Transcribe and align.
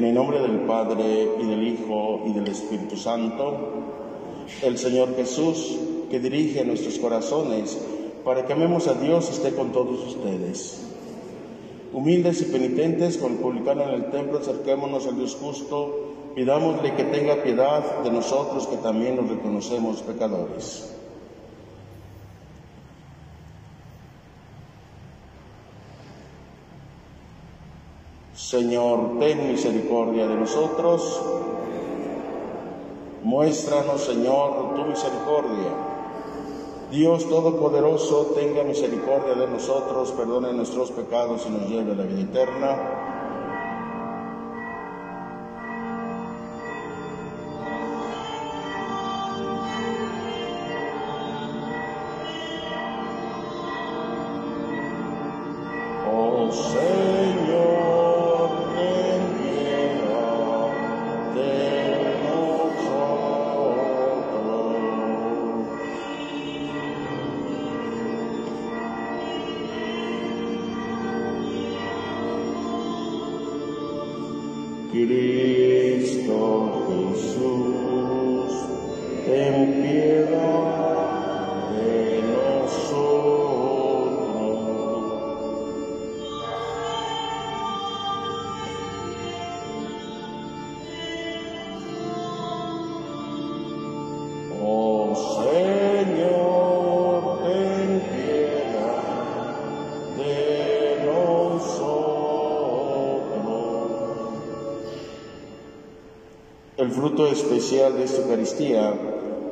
En 0.00 0.06
el 0.06 0.14
nombre 0.14 0.40
del 0.40 0.60
Padre 0.60 1.28
y 1.38 1.44
del 1.44 1.62
Hijo 1.62 2.22
y 2.24 2.32
del 2.32 2.48
Espíritu 2.48 2.96
Santo, 2.96 3.54
el 4.62 4.78
Señor 4.78 5.14
Jesús, 5.14 5.78
que 6.10 6.18
dirige 6.18 6.64
nuestros 6.64 6.98
corazones 6.98 7.78
para 8.24 8.46
que 8.46 8.54
amemos 8.54 8.88
a 8.88 8.94
Dios, 8.94 9.28
esté 9.28 9.54
con 9.54 9.72
todos 9.72 10.00
ustedes. 10.06 10.86
Humildes 11.92 12.40
y 12.40 12.44
penitentes, 12.46 13.18
con 13.18 13.32
el 13.32 13.38
publicano 13.40 13.82
en 13.82 13.90
el 13.90 14.10
templo, 14.10 14.38
acerquémonos 14.38 15.06
al 15.06 15.18
Dios 15.18 15.36
justo, 15.38 16.14
pidámosle 16.34 16.94
que 16.94 17.04
tenga 17.04 17.42
piedad 17.42 18.02
de 18.02 18.10
nosotros 18.10 18.68
que 18.68 18.78
también 18.78 19.16
nos 19.16 19.28
reconocemos 19.28 20.00
pecadores. 20.00 20.96
Señor, 28.40 29.20
ten 29.20 29.52
misericordia 29.52 30.26
de 30.26 30.34
nosotros. 30.34 31.20
Muéstranos, 33.22 34.00
Señor, 34.00 34.74
tu 34.74 34.84
misericordia. 34.86 35.70
Dios 36.90 37.28
Todopoderoso, 37.28 38.32
tenga 38.34 38.64
misericordia 38.64 39.34
de 39.34 39.46
nosotros, 39.46 40.10
perdone 40.12 40.54
nuestros 40.54 40.90
pecados 40.90 41.46
y 41.46 41.50
nos 41.50 41.68
lleve 41.68 41.92
a 41.92 41.94
la 41.94 42.04
vida 42.04 42.22
eterna. 42.22 42.99
Fruto 107.00 107.26
especial 107.28 107.96
de 107.96 108.04
esta 108.04 108.20
Eucaristía 108.20 108.92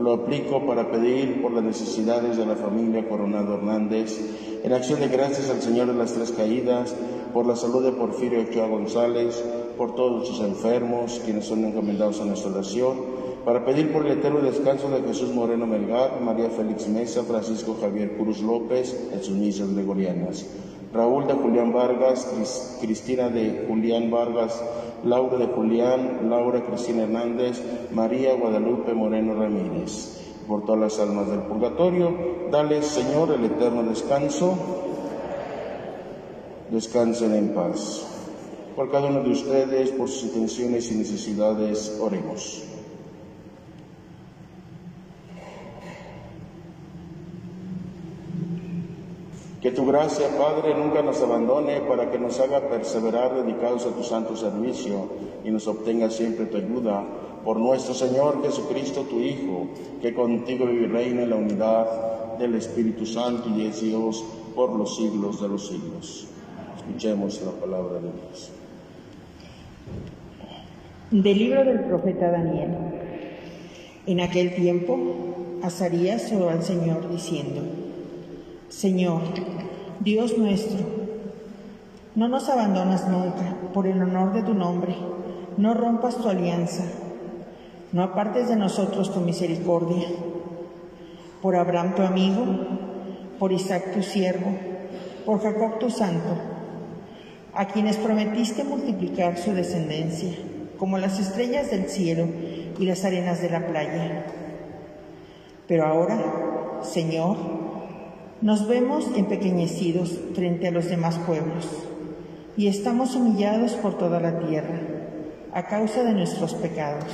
lo 0.00 0.12
aplico 0.12 0.66
para 0.66 0.90
pedir 0.90 1.40
por 1.40 1.50
las 1.50 1.64
necesidades 1.64 2.36
de 2.36 2.44
la 2.44 2.56
familia 2.56 3.08
Coronado 3.08 3.54
Hernández, 3.54 4.20
en 4.62 4.72
acción 4.74 5.00
de 5.00 5.08
gracias 5.08 5.48
al 5.48 5.62
Señor 5.62 5.86
de 5.86 5.94
las 5.94 6.12
Tres 6.12 6.30
Caídas, 6.30 6.94
por 7.32 7.46
la 7.46 7.56
salud 7.56 7.82
de 7.82 7.92
Porfirio 7.92 8.42
Ochoa 8.42 8.68
González, 8.68 9.42
por 9.78 9.94
todos 9.94 10.28
sus 10.28 10.40
enfermos, 10.40 11.22
quienes 11.24 11.46
son 11.46 11.64
encomendados 11.64 12.20
a 12.20 12.26
nuestra 12.26 12.50
oración, 12.50 12.98
para 13.46 13.64
pedir 13.64 13.94
por 13.94 14.04
el 14.04 14.18
eterno 14.18 14.40
descanso 14.40 14.90
de 14.90 15.00
Jesús 15.00 15.30
Moreno 15.34 15.66
Melgar, 15.66 16.20
María 16.20 16.50
Félix 16.50 16.86
Mesa, 16.86 17.22
Francisco 17.22 17.78
Javier 17.80 18.18
Cruz 18.18 18.42
López, 18.42 19.08
en 19.10 19.22
sus 19.22 19.34
misas 19.34 19.72
gregorianas. 19.72 20.44
Raúl 20.92 21.26
de 21.26 21.34
Julián 21.34 21.72
Vargas, 21.72 22.26
Cris- 22.34 22.78
Cristina 22.80 23.28
de 23.28 23.66
Julián 23.68 24.10
Vargas, 24.10 24.62
Laura 25.04 25.36
de 25.38 25.46
Julián, 25.46 26.28
Laura 26.30 26.64
Cristina 26.64 27.02
Hernández, 27.02 27.62
María 27.92 28.34
Guadalupe 28.34 28.94
Moreno 28.94 29.34
Ramírez. 29.34 30.16
Por 30.48 30.64
todas 30.64 30.80
las 30.80 30.98
almas 30.98 31.28
del 31.30 31.40
purgatorio, 31.40 32.10
dale, 32.50 32.82
Señor, 32.82 33.30
el 33.32 33.44
eterno 33.44 33.82
descanso. 33.82 34.56
Descansen 36.70 37.34
en 37.34 37.48
paz. 37.54 38.06
Por 38.74 38.90
cada 38.90 39.08
uno 39.08 39.22
de 39.22 39.30
ustedes, 39.30 39.90
por 39.90 40.08
sus 40.08 40.24
intenciones 40.24 40.90
y 40.92 40.94
necesidades, 40.96 41.98
oremos. 42.00 42.62
Que 49.68 49.74
tu 49.74 49.84
gracia, 49.84 50.28
Padre, 50.38 50.74
nunca 50.74 51.02
nos 51.02 51.20
abandone 51.20 51.82
para 51.82 52.10
que 52.10 52.18
nos 52.18 52.40
haga 52.40 52.70
perseverar 52.70 53.34
dedicados 53.34 53.84
a 53.84 53.90
tu 53.90 54.02
santo 54.02 54.34
servicio 54.34 55.10
y 55.44 55.50
nos 55.50 55.68
obtenga 55.68 56.08
siempre 56.08 56.46
tu 56.46 56.56
ayuda. 56.56 57.04
Por 57.44 57.58
nuestro 57.58 57.92
Señor 57.92 58.42
Jesucristo, 58.42 59.02
tu 59.02 59.20
Hijo, 59.20 59.68
que 60.00 60.14
contigo 60.14 60.64
vive 60.64 60.84
y 60.84 60.86
reina 60.86 61.22
en 61.24 61.28
la 61.28 61.36
unidad 61.36 62.38
del 62.38 62.54
Espíritu 62.54 63.04
Santo 63.04 63.50
y 63.50 63.66
es 63.66 63.82
Dios 63.82 64.24
por 64.54 64.70
los 64.70 64.96
siglos 64.96 65.38
de 65.42 65.48
los 65.48 65.68
siglos. 65.68 66.28
Escuchemos 66.78 67.42
la 67.42 67.50
palabra 67.50 67.96
de 67.96 68.08
Dios. 68.10 68.50
Del 71.10 71.38
libro 71.38 71.62
del 71.62 71.80
profeta 71.80 72.30
Daniel. 72.30 72.70
En 74.06 74.20
aquel 74.20 74.54
tiempo, 74.54 74.96
Azarías 75.62 76.32
oró 76.32 76.48
al 76.48 76.62
Señor 76.62 77.10
diciendo, 77.10 77.87
Señor, 78.68 79.22
Dios 80.00 80.36
nuestro, 80.36 80.78
no 82.14 82.28
nos 82.28 82.50
abandonas 82.50 83.08
nunca 83.08 83.56
por 83.72 83.86
el 83.86 84.02
honor 84.02 84.34
de 84.34 84.42
tu 84.42 84.52
nombre, 84.52 84.94
no 85.56 85.72
rompas 85.72 86.16
tu 86.16 86.28
alianza, 86.28 86.84
no 87.92 88.02
apartes 88.02 88.48
de 88.48 88.56
nosotros 88.56 89.12
tu 89.14 89.20
misericordia. 89.20 90.06
Por 91.40 91.56
Abraham 91.56 91.94
tu 91.94 92.02
amigo, 92.02 92.44
por 93.38 93.52
Isaac 93.52 93.94
tu 93.94 94.02
siervo, 94.02 94.50
por 95.24 95.40
Jacob 95.40 95.78
tu 95.78 95.88
santo, 95.88 96.36
a 97.54 97.68
quienes 97.68 97.96
prometiste 97.96 98.64
multiplicar 98.64 99.38
su 99.38 99.52
descendencia, 99.52 100.32
como 100.78 100.98
las 100.98 101.18
estrellas 101.18 101.70
del 101.70 101.88
cielo 101.88 102.26
y 102.78 102.84
las 102.84 103.04
arenas 103.06 103.40
de 103.40 103.48
la 103.48 103.66
playa. 103.66 104.26
Pero 105.66 105.86
ahora, 105.86 106.80
Señor, 106.82 107.67
nos 108.40 108.68
vemos 108.68 109.04
empequeñecidos 109.16 110.16
frente 110.34 110.68
a 110.68 110.70
los 110.70 110.88
demás 110.88 111.18
pueblos 111.18 111.68
y 112.56 112.68
estamos 112.68 113.16
humillados 113.16 113.72
por 113.72 113.98
toda 113.98 114.20
la 114.20 114.38
tierra 114.38 114.80
a 115.52 115.66
causa 115.66 116.04
de 116.04 116.12
nuestros 116.12 116.54
pecados. 116.54 117.08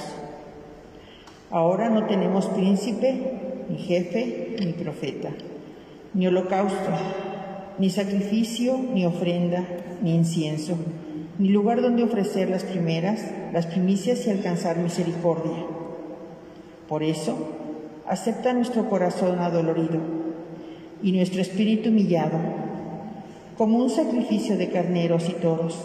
Ahora 1.50 1.88
no 1.88 2.06
tenemos 2.06 2.46
príncipe, 2.46 3.64
ni 3.70 3.78
jefe, 3.78 4.56
ni 4.60 4.72
profeta, 4.72 5.30
ni 6.12 6.26
holocausto, 6.26 6.90
ni 7.78 7.88
sacrificio, 7.88 8.78
ni 8.92 9.06
ofrenda, 9.06 9.64
ni 10.02 10.14
incienso, 10.14 10.76
ni 11.38 11.48
lugar 11.48 11.80
donde 11.80 12.02
ofrecer 12.02 12.50
las 12.50 12.64
primeras, 12.64 13.20
las 13.52 13.66
primicias 13.66 14.26
y 14.26 14.30
alcanzar 14.30 14.76
misericordia. 14.76 15.64
Por 16.86 17.02
eso, 17.02 17.34
acepta 18.06 18.52
nuestro 18.52 18.90
corazón 18.90 19.38
adolorido 19.38 20.23
y 21.04 21.12
nuestro 21.12 21.42
espíritu 21.42 21.90
humillado, 21.90 22.38
como 23.58 23.76
un 23.76 23.90
sacrificio 23.90 24.56
de 24.56 24.70
carneros 24.70 25.28
y 25.28 25.34
toros, 25.34 25.78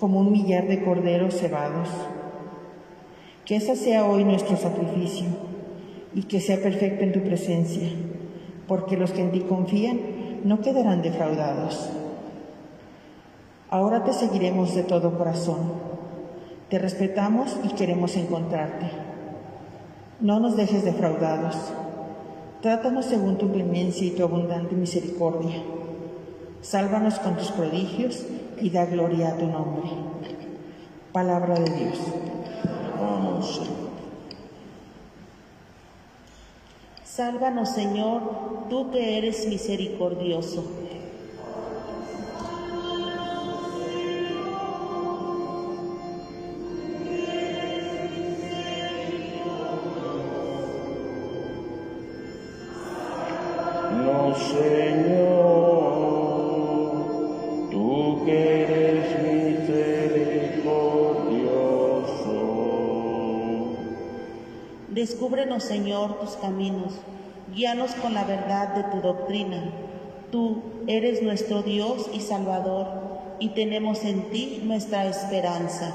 como 0.00 0.20
un 0.20 0.32
millar 0.32 0.68
de 0.68 0.82
corderos 0.82 1.34
cebados. 1.34 1.90
Que 3.44 3.56
ese 3.56 3.76
sea 3.76 4.06
hoy 4.06 4.24
nuestro 4.24 4.56
sacrificio 4.56 5.26
y 6.14 6.22
que 6.22 6.40
sea 6.40 6.62
perfecto 6.62 7.04
en 7.04 7.12
tu 7.12 7.20
presencia, 7.20 7.90
porque 8.66 8.96
los 8.96 9.10
que 9.10 9.20
en 9.20 9.32
ti 9.32 9.40
confían 9.40 10.00
no 10.44 10.62
quedarán 10.62 11.02
defraudados. 11.02 11.90
Ahora 13.68 14.02
te 14.02 14.14
seguiremos 14.14 14.74
de 14.74 14.82
todo 14.82 15.18
corazón. 15.18 15.74
Te 16.70 16.78
respetamos 16.78 17.54
y 17.64 17.68
queremos 17.74 18.16
encontrarte. 18.16 18.86
No 20.20 20.40
nos 20.40 20.56
dejes 20.56 20.84
defraudados. 20.84 21.74
Trátanos 22.62 23.06
según 23.06 23.38
tu 23.38 23.52
clemencia 23.52 24.06
y 24.06 24.10
tu 24.10 24.22
abundante 24.22 24.76
misericordia. 24.76 25.60
Sálvanos 26.60 27.18
con 27.18 27.36
tus 27.36 27.50
prodigios 27.50 28.24
y 28.60 28.70
da 28.70 28.86
gloria 28.86 29.30
a 29.30 29.36
tu 29.36 29.46
nombre. 29.46 29.90
Palabra 31.12 31.56
de 31.56 31.70
Dios. 31.70 31.98
Vamos, 33.00 33.60
Sálvanos, 37.04 37.70
Señor, 37.70 38.22
tú 38.70 38.90
que 38.90 39.18
eres 39.18 39.46
misericordioso. 39.46 40.64
Señor, 65.60 66.18
tus 66.20 66.36
caminos. 66.36 66.94
Guíanos 67.54 67.92
con 67.92 68.14
la 68.14 68.24
verdad 68.24 68.74
de 68.74 68.84
tu 68.84 69.06
doctrina. 69.06 69.70
Tú 70.30 70.62
eres 70.86 71.22
nuestro 71.22 71.62
Dios 71.62 72.08
y 72.12 72.20
Salvador, 72.20 72.86
y 73.38 73.50
tenemos 73.50 74.04
en 74.04 74.30
ti 74.30 74.62
nuestra 74.64 75.04
esperanza. 75.06 75.92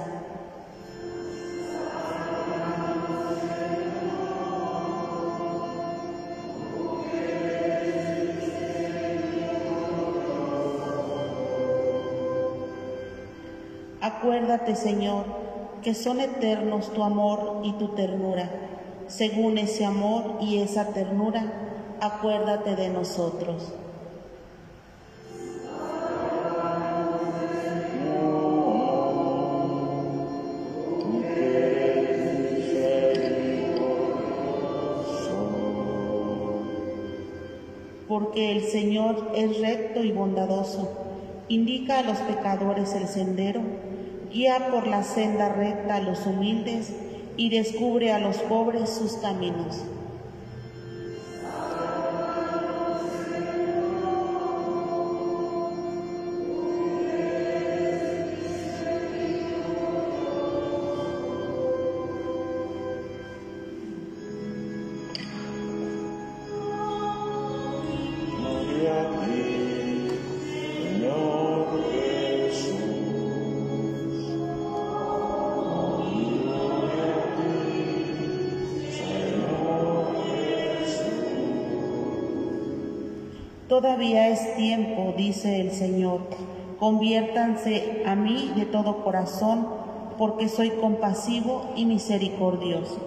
Acuérdate, 14.01 14.75
Señor, 14.75 15.25
que 15.81 15.93
son 15.93 16.19
eternos 16.21 16.93
tu 16.93 17.03
amor 17.03 17.61
y 17.63 17.73
tu 17.73 17.89
ternura. 17.89 18.66
Según 19.07 19.57
ese 19.57 19.85
amor 19.85 20.37
y 20.41 20.57
esa 20.59 20.87
ternura, 20.93 21.45
acuérdate 22.01 22.75
de 22.75 22.89
nosotros. 22.89 23.73
Porque 38.09 38.51
el 38.51 38.63
Señor 38.63 39.31
es 39.35 39.59
recto 39.61 40.03
y 40.03 40.11
bondadoso, 40.11 40.91
indica 41.47 41.99
a 41.99 42.03
los 42.03 42.17
pecadores 42.19 42.93
el 42.93 43.07
sendero, 43.07 43.61
guía 44.31 44.67
por 44.69 44.85
la 44.85 45.03
senda 45.03 45.49
recta 45.49 45.95
a 45.95 46.01
los 46.01 46.25
humildes 46.25 46.93
y 47.37 47.49
descubre 47.49 48.11
a 48.11 48.19
los 48.19 48.37
pobres 48.37 48.89
sus 48.89 49.13
caminos. 49.13 49.83
Todavía 83.77 84.29
es 84.29 84.55
tiempo, 84.55 85.13
dice 85.15 85.61
el 85.61 85.71
Señor, 85.71 86.21
conviértanse 86.79 88.01
a 88.07 88.15
mí 88.15 88.51
de 88.55 88.65
todo 88.65 89.03
corazón, 89.03 89.67
porque 90.17 90.49
soy 90.49 90.71
compasivo 90.71 91.73
y 91.75 91.85
misericordioso. 91.85 92.97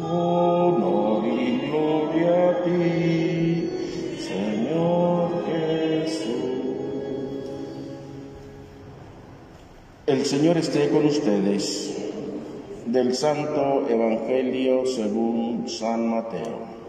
Honor 0.00 1.26
y 1.26 1.66
gloria 1.66 2.50
a 2.50 2.62
ti, 2.62 3.70
Señor 4.20 5.30
Jesús. 5.46 6.28
El 10.06 10.24
Señor 10.24 10.58
esté 10.58 10.90
con 10.90 11.06
ustedes. 11.06 11.90
Del 12.86 13.16
Santo 13.16 13.88
Evangelio 13.88 14.86
según 14.86 15.68
San 15.68 16.08
Mateo. 16.08 16.83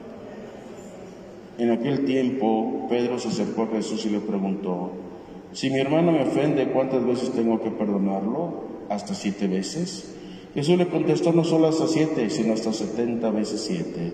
En 1.58 1.72
aquel 1.72 2.06
tiempo, 2.06 2.88
Pedro 2.90 3.18
se 3.18 3.30
acercó 3.30 3.64
a 3.64 3.68
Jesús 3.68 4.06
y 4.06 4.10
le 4.10 4.20
preguntó, 4.20 4.92
si 5.54 5.70
mi 5.70 5.80
hermano 5.80 6.12
me 6.12 6.24
ofende, 6.24 6.72
¿cuántas 6.72 7.06
veces 7.06 7.32
tengo 7.32 7.62
que 7.62 7.72
perdonarlo? 7.72 8.66
¿Hasta 8.90 9.14
siete 9.14 9.48
veces? 9.48 10.14
Jesús 10.54 10.78
le 10.78 10.88
contestó, 10.88 11.32
no 11.32 11.46
solo 11.46 11.68
hasta 11.68 11.88
siete, 11.88 12.30
sino 12.30 12.54
hasta 12.54 12.74
setenta 12.74 13.30
veces 13.30 13.62
siete. 13.62 14.14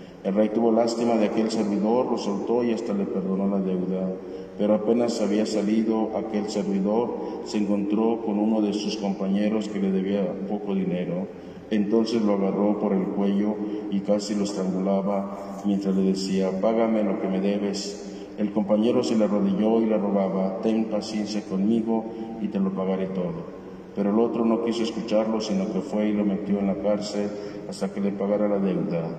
El 0.23 0.35
rey 0.35 0.49
tuvo 0.49 0.71
lástima 0.71 1.15
de 1.15 1.25
aquel 1.25 1.49
servidor, 1.49 2.05
lo 2.05 2.17
soltó 2.17 2.63
y 2.63 2.71
hasta 2.73 2.93
le 2.93 3.05
perdonó 3.05 3.47
la 3.47 3.59
deuda. 3.59 4.07
Pero 4.55 4.75
apenas 4.75 5.19
había 5.19 5.47
salido 5.47 6.15
aquel 6.15 6.47
servidor, 6.47 7.15
se 7.45 7.57
encontró 7.57 8.21
con 8.23 8.37
uno 8.37 8.61
de 8.61 8.73
sus 8.73 8.97
compañeros 8.97 9.67
que 9.67 9.79
le 9.79 9.91
debía 9.91 10.31
poco 10.47 10.75
dinero. 10.75 11.25
Entonces 11.71 12.21
lo 12.21 12.33
agarró 12.33 12.77
por 12.79 12.93
el 12.93 13.05
cuello 13.05 13.55
y 13.89 14.01
casi 14.01 14.35
lo 14.35 14.43
estrangulaba 14.43 15.61
mientras 15.65 15.95
le 15.95 16.03
decía, 16.03 16.51
págame 16.61 17.03
lo 17.03 17.19
que 17.19 17.27
me 17.27 17.39
debes. 17.39 18.07
El 18.37 18.51
compañero 18.51 19.03
se 19.03 19.15
le 19.15 19.23
arrodilló 19.23 19.81
y 19.81 19.87
le 19.87 19.97
rogaba, 19.97 20.59
ten 20.61 20.85
paciencia 20.85 21.41
conmigo 21.41 22.05
y 22.41 22.47
te 22.49 22.59
lo 22.59 22.71
pagaré 22.71 23.07
todo. 23.07 23.61
Pero 23.95 24.11
el 24.11 24.19
otro 24.19 24.45
no 24.45 24.63
quiso 24.63 24.83
escucharlo, 24.83 25.41
sino 25.41 25.71
que 25.73 25.81
fue 25.81 26.09
y 26.09 26.13
lo 26.13 26.23
metió 26.23 26.59
en 26.59 26.67
la 26.67 26.75
cárcel 26.75 27.29
hasta 27.67 27.91
que 27.91 28.01
le 28.01 28.11
pagara 28.11 28.47
la 28.47 28.59
deuda. 28.59 29.17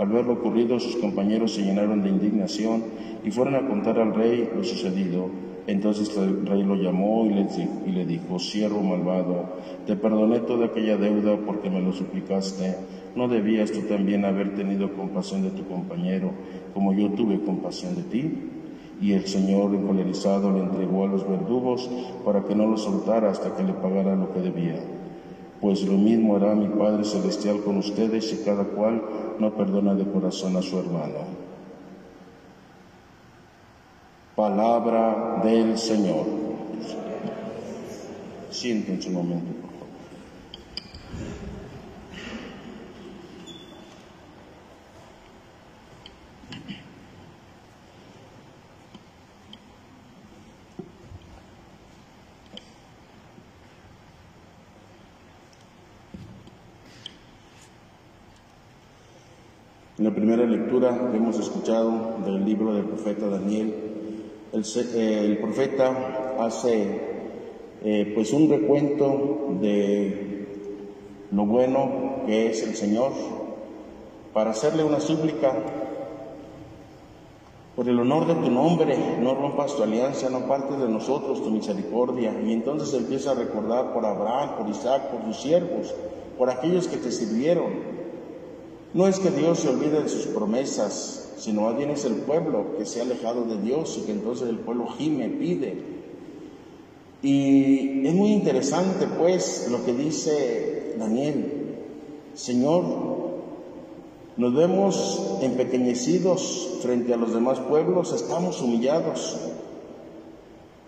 Al 0.00 0.08
ver 0.08 0.24
lo 0.24 0.32
ocurrido, 0.32 0.80
sus 0.80 0.96
compañeros 0.96 1.52
se 1.52 1.60
llenaron 1.60 2.02
de 2.02 2.08
indignación 2.08 2.84
y 3.22 3.30
fueron 3.30 3.54
a 3.54 3.68
contar 3.68 3.98
al 3.98 4.14
rey 4.14 4.48
lo 4.56 4.64
sucedido. 4.64 5.26
Entonces 5.66 6.16
el 6.16 6.46
rey 6.46 6.62
lo 6.62 6.74
llamó 6.74 7.26
y 7.26 7.90
le, 7.92 8.06
dijo, 8.06 8.38
siervo 8.38 8.80
malvado, 8.80 9.44
te 9.86 9.96
perdoné 9.96 10.38
toda 10.38 10.68
aquella 10.68 10.96
deuda 10.96 11.36
porque 11.44 11.68
me 11.68 11.82
lo 11.82 11.92
suplicaste. 11.92 12.76
¿No 13.14 13.28
debías 13.28 13.72
tú 13.72 13.82
también 13.82 14.24
haber 14.24 14.54
tenido 14.54 14.90
compasión 14.94 15.42
de 15.42 15.50
tu 15.50 15.66
compañero, 15.66 16.30
como 16.72 16.94
yo 16.94 17.10
tuve 17.10 17.38
compasión 17.40 17.94
de 17.94 18.02
ti? 18.04 18.38
Y 19.02 19.12
el 19.12 19.26
Señor, 19.26 19.74
encolerizado, 19.74 20.50
le 20.50 20.60
entregó 20.60 21.04
a 21.04 21.08
los 21.08 21.28
verdugos 21.28 21.90
para 22.24 22.42
que 22.44 22.54
no 22.54 22.66
lo 22.66 22.78
soltara 22.78 23.30
hasta 23.30 23.54
que 23.54 23.64
le 23.64 23.74
pagara 23.74 24.16
lo 24.16 24.32
que 24.32 24.40
debía. 24.40 24.76
Pues 25.60 25.82
lo 25.82 25.92
mismo 25.92 26.36
hará 26.36 26.54
mi 26.54 26.68
Padre 26.68 27.04
Celestial 27.04 27.62
con 27.62 27.76
ustedes 27.76 28.30
si 28.30 28.38
cada 28.38 28.64
cual 28.64 29.02
no 29.38 29.54
perdona 29.54 29.94
de 29.94 30.10
corazón 30.10 30.56
a 30.56 30.62
su 30.62 30.78
hermano. 30.78 31.40
Palabra 34.34 35.42
del 35.44 35.76
Señor. 35.76 36.24
Siéntense 38.50 39.08
un 39.08 39.14
momento, 39.14 39.52
por 39.60 39.70
favor. 39.70 39.88
En 60.00 60.06
la 60.06 60.14
primera 60.14 60.46
lectura 60.46 60.98
hemos 61.14 61.38
escuchado 61.38 61.92
del 62.24 62.42
libro 62.42 62.72
del 62.72 62.86
profeta 62.86 63.26
Daniel, 63.26 63.74
el, 64.50 64.64
eh, 64.94 65.38
profeta 65.42 66.36
hace 66.40 67.00
eh, 67.84 68.10
pues 68.14 68.32
un 68.32 68.48
recuento 68.48 69.58
de 69.60 70.46
lo 71.30 71.44
bueno 71.44 72.22
que 72.24 72.48
es 72.48 72.66
el 72.66 72.76
Señor 72.76 73.12
para 74.32 74.52
hacerle 74.52 74.84
una 74.84 75.00
súplica 75.00 75.52
por 77.76 77.86
el 77.86 78.00
honor 78.00 78.26
de 78.26 78.36
tu 78.36 78.50
nombre, 78.50 78.96
no 79.20 79.34
rompas 79.34 79.76
tu 79.76 79.82
alianza, 79.82 80.30
no 80.30 80.48
partes 80.48 80.78
de 80.78 80.88
nosotros 80.88 81.42
tu 81.42 81.50
misericordia. 81.50 82.40
Y 82.42 82.54
entonces 82.54 82.94
empieza 82.94 83.32
a 83.32 83.34
recordar 83.34 83.92
por 83.92 84.06
Abraham, 84.06 84.56
por 84.56 84.68
Isaac, 84.70 85.10
por 85.10 85.20
tus 85.24 85.42
siervos, 85.42 85.94
por 86.38 86.48
aquellos 86.48 86.88
que 86.88 86.96
te 86.96 87.12
sirvieron. 87.12 87.89
No 88.92 89.06
es 89.06 89.18
que 89.20 89.30
Dios 89.30 89.60
se 89.60 89.68
olvide 89.68 90.02
de 90.02 90.08
sus 90.08 90.26
promesas, 90.26 91.32
sino 91.38 91.62
más 91.62 91.76
bien 91.76 91.90
es 91.90 92.04
el 92.04 92.14
pueblo 92.14 92.76
que 92.76 92.84
se 92.84 93.00
ha 93.00 93.04
alejado 93.04 93.44
de 93.44 93.60
Dios 93.60 93.98
y 93.98 94.06
que 94.06 94.12
entonces 94.12 94.48
el 94.48 94.58
pueblo 94.58 94.88
gime, 94.98 95.28
pide. 95.28 96.00
Y 97.22 98.06
es 98.06 98.14
muy 98.14 98.32
interesante 98.32 99.06
pues 99.06 99.68
lo 99.70 99.84
que 99.84 99.92
dice 99.92 100.94
Daniel, 100.98 101.76
Señor, 102.34 102.84
nos 104.36 104.54
vemos 104.54 105.38
empequeñecidos 105.42 106.78
frente 106.82 107.12
a 107.14 107.16
los 107.16 107.34
demás 107.34 107.60
pueblos, 107.60 108.12
estamos 108.12 108.60
humillados. 108.60 109.36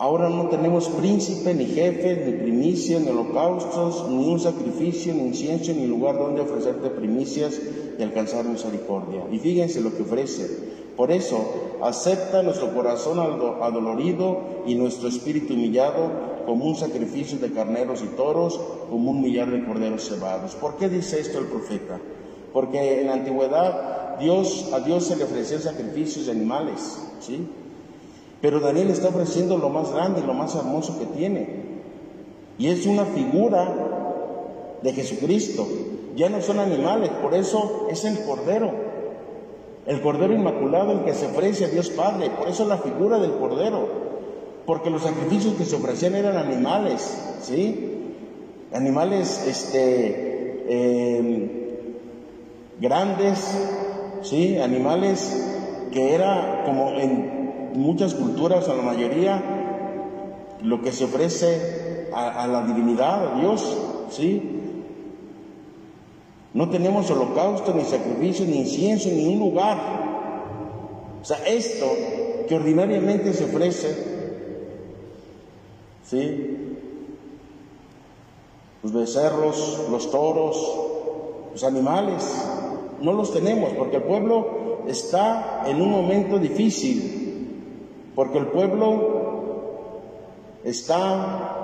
Ahora 0.03 0.29
no 0.29 0.49
tenemos 0.49 0.89
príncipe, 0.89 1.55
ni 1.55 1.65
jefe, 1.65 2.25
ni 2.27 2.33
primicia, 2.33 2.99
ni 2.99 3.07
holocaustos, 3.07 4.09
ni 4.11 4.33
un 4.33 4.41
sacrificio, 4.41 5.15
ni 5.15 5.29
incienso, 5.29 5.73
ni 5.73 5.87
lugar 5.87 6.19
donde 6.19 6.41
ofrecerte 6.41 6.91
primicias 6.91 7.61
y 7.97 8.03
alcanzar 8.03 8.45
misericordia. 8.45 9.23
Y 9.31 9.39
fíjense 9.39 9.81
lo 9.81 9.97
que 9.97 10.03
ofrece. 10.03 10.45
Por 10.97 11.13
eso, 11.13 11.39
acepta 11.83 12.43
nuestro 12.43 12.75
corazón 12.75 13.21
adolorido 13.21 14.41
y 14.67 14.75
nuestro 14.75 15.07
espíritu 15.07 15.55
humillado 15.55 16.11
como 16.47 16.65
un 16.65 16.75
sacrificio 16.75 17.39
de 17.39 17.53
carneros 17.53 18.03
y 18.03 18.17
toros, 18.17 18.61
como 18.91 19.13
un 19.13 19.23
millar 19.23 19.53
de 19.53 19.65
corderos 19.65 20.09
cebados. 20.09 20.57
¿Por 20.57 20.79
qué 20.79 20.89
dice 20.89 21.21
esto 21.21 21.39
el 21.39 21.47
profeta? 21.47 22.01
Porque 22.53 23.03
en 23.03 23.07
la 23.07 23.13
antigüedad 23.13 24.19
Dios, 24.19 24.69
a 24.73 24.81
Dios 24.81 25.07
se 25.07 25.15
le 25.15 25.23
ofrecían 25.23 25.61
sacrificios 25.61 26.27
de 26.27 26.33
animales, 26.33 26.99
¿sí? 27.21 27.47
Pero 28.43 28.59
Daniel 28.59 28.91
está 28.91 29.09
ofreciendo 29.09 29.57
lo 29.57 29.71
más 29.71 29.93
grande, 29.93 30.21
lo 30.21 30.35
más 30.35 30.55
hermoso 30.57 30.99
que 30.99 31.07
tiene. 31.07 31.63
Y 32.59 32.69
es 32.69 32.85
una 32.87 33.05
figura 33.05 33.73
de 34.83 34.93
Jesucristo. 34.93 35.67
Ya 36.17 36.29
no 36.29 36.43
son 36.43 36.59
animales, 36.59 37.11
por 37.23 37.35
eso 37.35 37.87
es 37.89 38.05
el 38.05 38.25
Cordero. 38.25 38.71
El 39.87 40.03
Cordero 40.03 40.35
Inmaculado, 40.35 40.93
el 40.93 41.05
que 41.05 41.15
se 41.15 41.27
ofrece 41.27 41.67
a 41.67 41.69
Dios 41.69 41.91
Padre. 41.91 42.31
Por 42.31 42.49
eso 42.49 42.67
la 42.67 42.79
figura 42.79 43.19
del 43.21 43.33
Cordero. 43.39 44.03
Porque 44.67 44.91
los 44.91 45.03
sacrificios 45.03 45.55
que 45.55 45.65
se 45.65 45.77
ofrecían 45.77 46.17
eran 46.17 46.37
animales, 46.37 47.39
¿sí? 47.43 48.01
Animales, 48.73 49.47
este, 49.47 50.65
eh, 50.69 51.63
grandes, 52.81 53.39
¿sí? 54.23 54.59
animales 54.59 55.89
que 55.93 56.15
era 56.15 56.63
como 56.65 56.91
en 56.93 57.42
muchas 57.75 58.15
culturas, 58.15 58.69
a 58.69 58.75
la 58.75 58.83
mayoría, 58.83 59.43
lo 60.63 60.83
que 60.83 60.93
se 60.93 61.05
ofrece 61.05 62.09
a, 62.15 62.47
la 62.47 62.65
divinidad, 62.67 63.33
a 63.33 63.41
Dios, 63.41 63.79
¿sí? 64.11 64.61
No 66.55 66.69
tenemos 66.69 67.11
holocausto, 67.11 67.73
ni 67.75 67.85
sacrificio, 67.85 68.45
ni 68.45 68.59
incienso, 68.59 69.09
ni 69.09 69.35
un 69.35 69.39
lugar. 69.39 69.79
O 71.21 71.25
sea, 71.25 71.39
esto 71.47 71.87
que 72.47 72.55
ordinariamente 72.55 73.33
se 73.33 73.45
ofrece, 73.45 73.97
¿sí? 76.05 76.77
Los 78.83 78.93
becerros, 78.93 79.87
los 79.91 80.11
toros, 80.11 80.79
los 81.53 81.65
animales, 81.65 82.23
no 83.01 83.13
los 83.13 83.33
tenemos 83.33 83.73
porque 83.73 83.97
el 83.97 84.03
pueblo 84.03 84.83
está 84.89 85.65
en 85.67 85.81
un 85.81 85.91
momento 85.91 86.39
difícil, 86.39 87.22
porque 88.15 88.39
el 88.39 88.47
pueblo 88.49 89.33
está 90.65 91.59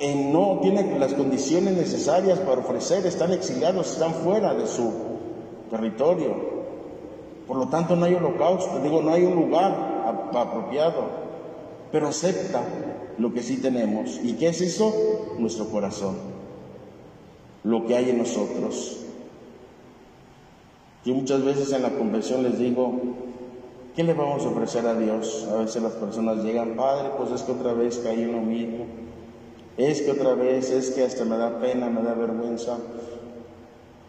en 0.00 0.32
no 0.32 0.58
tiene 0.62 0.98
las 0.98 1.12
condiciones 1.12 1.76
necesarias 1.76 2.38
para 2.40 2.60
ofrecer, 2.60 3.06
están 3.06 3.32
exiliados, 3.32 3.92
están 3.92 4.14
fuera 4.14 4.54
de 4.54 4.66
su 4.66 4.92
territorio. 5.70 6.34
Por 7.46 7.58
lo 7.58 7.68
tanto, 7.68 7.96
no 7.96 8.06
hay 8.06 8.14
holocausto, 8.14 8.80
digo, 8.80 9.02
no 9.02 9.12
hay 9.12 9.24
un 9.24 9.34
lugar 9.34 10.02
apropiado, 10.32 11.04
pero 11.92 12.08
acepta 12.08 12.62
lo 13.18 13.32
que 13.32 13.42
sí 13.42 13.58
tenemos. 13.58 14.18
¿Y 14.22 14.34
qué 14.34 14.48
es 14.48 14.60
eso? 14.62 14.94
Nuestro 15.38 15.66
corazón, 15.66 16.16
lo 17.64 17.86
que 17.86 17.96
hay 17.96 18.10
en 18.10 18.18
nosotros. 18.18 18.96
Yo 21.04 21.14
muchas 21.14 21.44
veces 21.44 21.72
en 21.72 21.82
la 21.82 21.90
convención 21.90 22.42
les 22.42 22.58
digo, 22.58 22.94
¿qué 24.00 24.04
le 24.04 24.14
vamos 24.14 24.46
a 24.46 24.48
ofrecer 24.48 24.86
a 24.86 24.94
Dios? 24.94 25.46
A 25.52 25.56
veces 25.56 25.82
las 25.82 25.92
personas 25.92 26.42
llegan, 26.42 26.74
Padre, 26.74 27.10
pues 27.18 27.32
es 27.32 27.42
que 27.42 27.52
otra 27.52 27.74
vez 27.74 27.98
caí 27.98 28.22
en 28.22 28.32
lo 28.32 28.40
mismo. 28.40 28.86
Es 29.76 30.00
que 30.00 30.12
otra 30.12 30.32
vez, 30.32 30.70
es 30.70 30.92
que 30.92 31.04
hasta 31.04 31.26
me 31.26 31.36
da 31.36 31.60
pena, 31.60 31.90
me 31.90 32.02
da 32.02 32.14
vergüenza. 32.14 32.78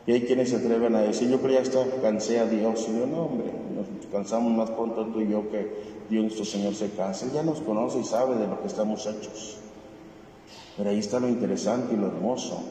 Y 0.07 0.13
hay 0.13 0.21
quienes 0.21 0.51
se 0.51 0.55
atreven 0.55 0.95
a 0.95 1.01
decir, 1.01 1.29
yo 1.29 1.41
creo 1.41 1.55
ya 1.55 1.61
hasta 1.61 1.83
cansé 2.01 2.39
a 2.39 2.45
Dios. 2.45 2.87
Y 2.87 2.99
yo, 2.99 3.05
no, 3.05 3.23
hombre, 3.23 3.51
nos 3.75 4.07
cansamos 4.13 4.53
más 4.53 4.69
pronto 4.69 5.07
tú 5.07 5.19
y 5.19 5.29
yo 5.29 5.51
que 5.51 5.69
Dios 6.09 6.23
nuestro 6.23 6.45
Señor 6.45 6.73
se 6.73 6.91
cansa. 6.91 7.25
Él 7.25 7.33
ya 7.33 7.43
nos 7.43 7.59
conoce 7.59 7.99
y 7.99 8.05
sabe 8.05 8.37
de 8.37 8.47
lo 8.47 8.61
que 8.61 8.67
estamos 8.67 9.05
hechos. 9.05 9.57
Pero 10.77 10.89
ahí 10.89 10.99
está 10.99 11.19
lo 11.19 11.27
interesante 11.27 11.95
y 11.95 11.97
lo 11.97 12.07
hermoso 12.07 12.63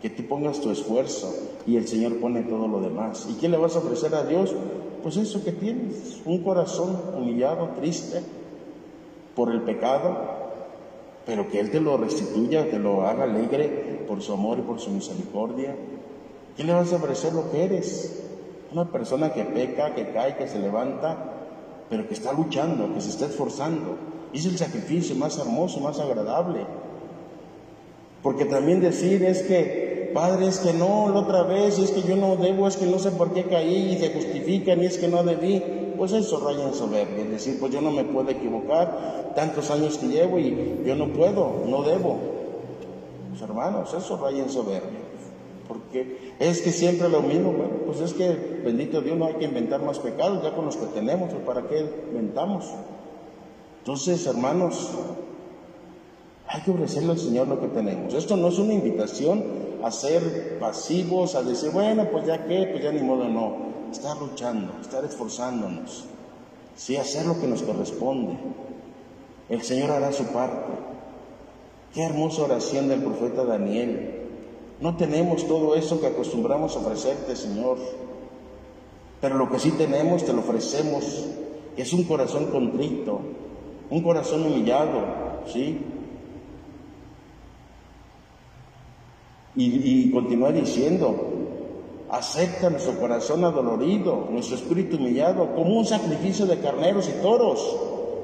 que 0.00 0.10
tú 0.10 0.28
pongas 0.28 0.60
tu 0.60 0.70
esfuerzo 0.70 1.34
y 1.66 1.76
el 1.76 1.88
Señor 1.88 2.20
pone 2.20 2.42
todo 2.42 2.68
lo 2.68 2.80
demás. 2.80 3.26
¿Y 3.28 3.34
qué 3.34 3.48
le 3.48 3.56
vas 3.56 3.74
a 3.74 3.80
ofrecer 3.80 4.14
a 4.14 4.22
Dios? 4.22 4.54
Pues 5.02 5.16
eso 5.16 5.44
que 5.44 5.52
tienes, 5.52 6.20
un 6.24 6.42
corazón 6.42 7.00
humillado, 7.16 7.70
triste 7.76 8.22
por 9.34 9.52
el 9.52 9.62
pecado, 9.62 10.16
pero 11.24 11.48
que 11.48 11.60
Él 11.60 11.70
te 11.70 11.80
lo 11.80 11.96
restituya, 11.96 12.70
te 12.70 12.78
lo 12.78 13.06
haga 13.06 13.24
alegre 13.24 14.04
por 14.08 14.22
su 14.22 14.32
amor 14.32 14.58
y 14.58 14.62
por 14.62 14.80
su 14.80 14.90
misericordia. 14.90 15.76
¿Qué 16.56 16.64
le 16.64 16.72
vas 16.72 16.92
a 16.92 16.96
ofrecer 16.96 17.32
lo 17.32 17.50
que 17.50 17.64
eres? 17.64 18.24
Una 18.72 18.90
persona 18.90 19.32
que 19.32 19.44
peca, 19.44 19.94
que 19.94 20.10
cae, 20.10 20.36
que 20.36 20.48
se 20.48 20.58
levanta, 20.58 21.16
pero 21.88 22.08
que 22.08 22.14
está 22.14 22.32
luchando, 22.32 22.92
que 22.92 23.00
se 23.00 23.10
está 23.10 23.26
esforzando. 23.26 23.96
Es 24.32 24.44
el 24.44 24.58
sacrificio 24.58 25.14
más 25.14 25.38
hermoso, 25.38 25.80
más 25.80 26.00
agradable. 26.00 26.66
Porque 28.22 28.44
también 28.44 28.80
decir 28.80 29.24
es 29.24 29.42
que 29.42 29.88
Padre, 30.12 30.48
es 30.48 30.58
que 30.58 30.72
no, 30.72 31.10
la 31.10 31.20
otra 31.20 31.42
vez, 31.42 31.78
es 31.78 31.90
que 31.90 32.02
yo 32.02 32.16
no 32.16 32.36
debo, 32.36 32.66
es 32.66 32.76
que 32.76 32.86
no 32.86 32.98
sé 32.98 33.10
por 33.12 33.32
qué 33.32 33.44
caí 33.44 33.92
y 33.92 33.98
se 33.98 34.12
justifican 34.12 34.82
y 34.82 34.86
es 34.86 34.98
que 34.98 35.08
no 35.08 35.22
debí. 35.22 35.62
Pues 35.96 36.12
eso 36.12 36.38
raya 36.40 36.64
en 36.64 36.74
soberbia, 36.74 37.24
decir, 37.24 37.58
pues 37.58 37.72
yo 37.72 37.80
no 37.80 37.90
me 37.90 38.04
puedo 38.04 38.30
equivocar, 38.30 39.32
tantos 39.34 39.70
años 39.70 39.98
que 39.98 40.06
llevo 40.06 40.38
y 40.38 40.82
yo 40.84 40.94
no 40.94 41.08
puedo, 41.08 41.64
no 41.66 41.82
debo. 41.82 42.18
Pues 43.30 43.42
hermanos, 43.42 43.92
eso 43.94 44.16
raya 44.16 44.44
en 44.44 44.48
soberbia. 44.48 45.00
Porque 45.66 46.34
es 46.38 46.62
que 46.62 46.70
siempre 46.70 47.08
lo 47.08 47.20
mismo, 47.20 47.52
bueno, 47.52 47.74
pues 47.84 48.00
es 48.00 48.14
que 48.14 48.28
bendito 48.64 49.00
Dios 49.00 49.18
no 49.18 49.26
hay 49.26 49.34
que 49.34 49.44
inventar 49.44 49.82
más 49.82 49.98
pecados, 49.98 50.42
ya 50.42 50.54
con 50.54 50.66
los 50.66 50.76
que 50.76 50.86
tenemos, 50.86 51.32
¿para 51.44 51.66
qué 51.66 51.84
inventamos? 52.10 52.64
Entonces, 53.80 54.24
hermanos, 54.26 54.90
hay 56.48 56.62
que 56.62 56.70
ofrecerle 56.70 57.12
al 57.12 57.18
Señor 57.18 57.46
lo 57.46 57.60
que 57.60 57.68
tenemos. 57.68 58.14
Esto 58.14 58.36
no 58.36 58.48
es 58.48 58.58
una 58.58 58.72
invitación 58.72 59.44
a 59.82 59.90
ser 59.90 60.58
pasivos, 60.58 61.34
a 61.34 61.42
decir, 61.42 61.70
bueno, 61.70 62.08
pues 62.10 62.26
ya 62.26 62.46
qué, 62.46 62.68
pues 62.72 62.82
ya 62.82 62.90
ni 62.90 63.02
modo, 63.02 63.28
no. 63.28 63.68
Estar 63.92 64.16
luchando, 64.16 64.72
estar 64.80 65.04
esforzándonos. 65.04 66.04
Sí, 66.74 66.96
hacer 66.96 67.26
lo 67.26 67.38
que 67.38 67.46
nos 67.46 67.62
corresponde. 67.62 68.38
El 69.50 69.62
Señor 69.62 69.90
hará 69.90 70.10
su 70.12 70.24
parte. 70.24 70.72
Qué 71.92 72.02
hermosa 72.04 72.42
oración 72.42 72.88
del 72.88 73.02
profeta 73.02 73.44
Daniel. 73.44 74.22
No 74.80 74.96
tenemos 74.96 75.46
todo 75.46 75.74
eso 75.74 76.00
que 76.00 76.06
acostumbramos 76.06 76.76
a 76.76 76.78
ofrecerte, 76.78 77.36
Señor. 77.36 77.76
Pero 79.20 79.36
lo 79.36 79.50
que 79.50 79.58
sí 79.58 79.72
tenemos, 79.72 80.24
te 80.24 80.32
lo 80.32 80.40
ofrecemos. 80.40 81.26
Es 81.76 81.92
un 81.92 82.04
corazón 82.04 82.46
contrito, 82.46 83.20
un 83.90 84.02
corazón 84.02 84.46
humillado, 84.46 85.02
¿sí? 85.52 85.78
Y, 89.60 90.10
continúa 90.12 90.52
diciendo, 90.52 91.16
acepta 92.10 92.70
nuestro 92.70 92.96
corazón 93.00 93.44
adolorido, 93.44 94.28
nuestro 94.30 94.54
espíritu 94.54 94.98
humillado, 94.98 95.52
como 95.56 95.76
un 95.76 95.84
sacrificio 95.84 96.46
de 96.46 96.58
carneros 96.58 97.08
y 97.08 97.20
toros, 97.20 97.76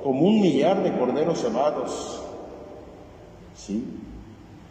como 0.05 0.29
un 0.29 0.41
millar 0.41 0.85
de 0.85 0.97
corderos 0.97 1.41
cebados. 1.41 2.21
¿Sí? 3.57 3.85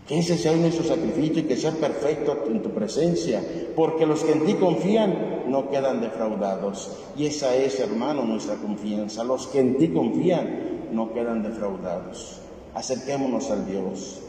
Que 0.08 0.20
ese 0.20 0.38
sea 0.38 0.56
nuestro 0.56 0.86
sacrificio 0.86 1.40
y 1.40 1.48
que 1.48 1.58
sea 1.58 1.72
perfecto 1.72 2.46
en 2.48 2.62
tu 2.62 2.70
presencia, 2.70 3.44
porque 3.76 4.06
los 4.06 4.24
que 4.24 4.32
en 4.32 4.46
ti 4.46 4.54
confían 4.54 5.44
no 5.50 5.70
quedan 5.70 6.00
defraudados. 6.00 6.92
Y 7.18 7.26
esa 7.26 7.56
es, 7.58 7.78
hermano, 7.82 8.24
nuestra 8.24 8.56
confianza. 8.56 9.26
Los 9.26 9.48
que 9.48 9.60
en 9.60 9.78
ti 9.78 9.90
confían 9.90 10.90
no 10.94 11.14
quedan 11.14 11.44
defraudados. 11.44 12.40
Acerquémonos 12.74 13.52
al 13.52 13.66
Dios. 13.66 14.22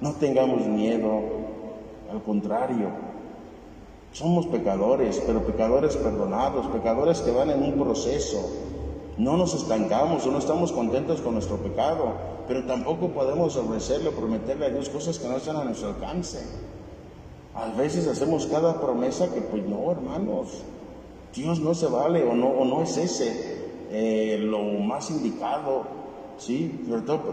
No 0.00 0.12
tengamos 0.12 0.66
miedo, 0.66 1.45
al 2.16 2.22
contrario. 2.22 2.88
Somos 4.12 4.46
pecadores, 4.46 5.22
pero 5.26 5.44
pecadores 5.44 5.96
perdonados, 5.96 6.66
pecadores 6.68 7.20
que 7.20 7.30
van 7.30 7.50
en 7.50 7.62
un 7.62 7.72
proceso. 7.72 8.38
No 9.18 9.36
nos 9.36 9.54
estancamos 9.54 10.26
o 10.26 10.30
no 10.30 10.38
estamos 10.38 10.72
contentos 10.72 11.20
con 11.20 11.34
nuestro 11.34 11.56
pecado, 11.58 12.12
pero 12.48 12.64
tampoco 12.64 13.08
podemos 13.08 13.56
ofrecerle 13.56 14.08
o 14.08 14.12
prometerle 14.12 14.66
a 14.66 14.70
Dios 14.70 14.88
cosas 14.88 15.18
que 15.18 15.28
no 15.28 15.36
están 15.36 15.56
a 15.56 15.64
nuestro 15.64 15.88
alcance. 15.88 16.38
A 17.54 17.68
veces 17.68 18.06
hacemos 18.06 18.46
cada 18.46 18.80
promesa 18.80 19.32
que 19.32 19.40
pues 19.40 19.64
no, 19.64 19.90
hermanos, 19.90 20.62
Dios 21.34 21.60
no 21.60 21.74
se 21.74 21.86
vale 21.86 22.24
o 22.24 22.34
no, 22.34 22.48
o 22.48 22.64
no 22.64 22.82
es 22.82 22.96
ese 22.96 23.56
eh, 23.90 24.38
lo 24.40 24.62
más 24.62 25.10
indicado. 25.10 25.84
¿Sí? 26.38 26.84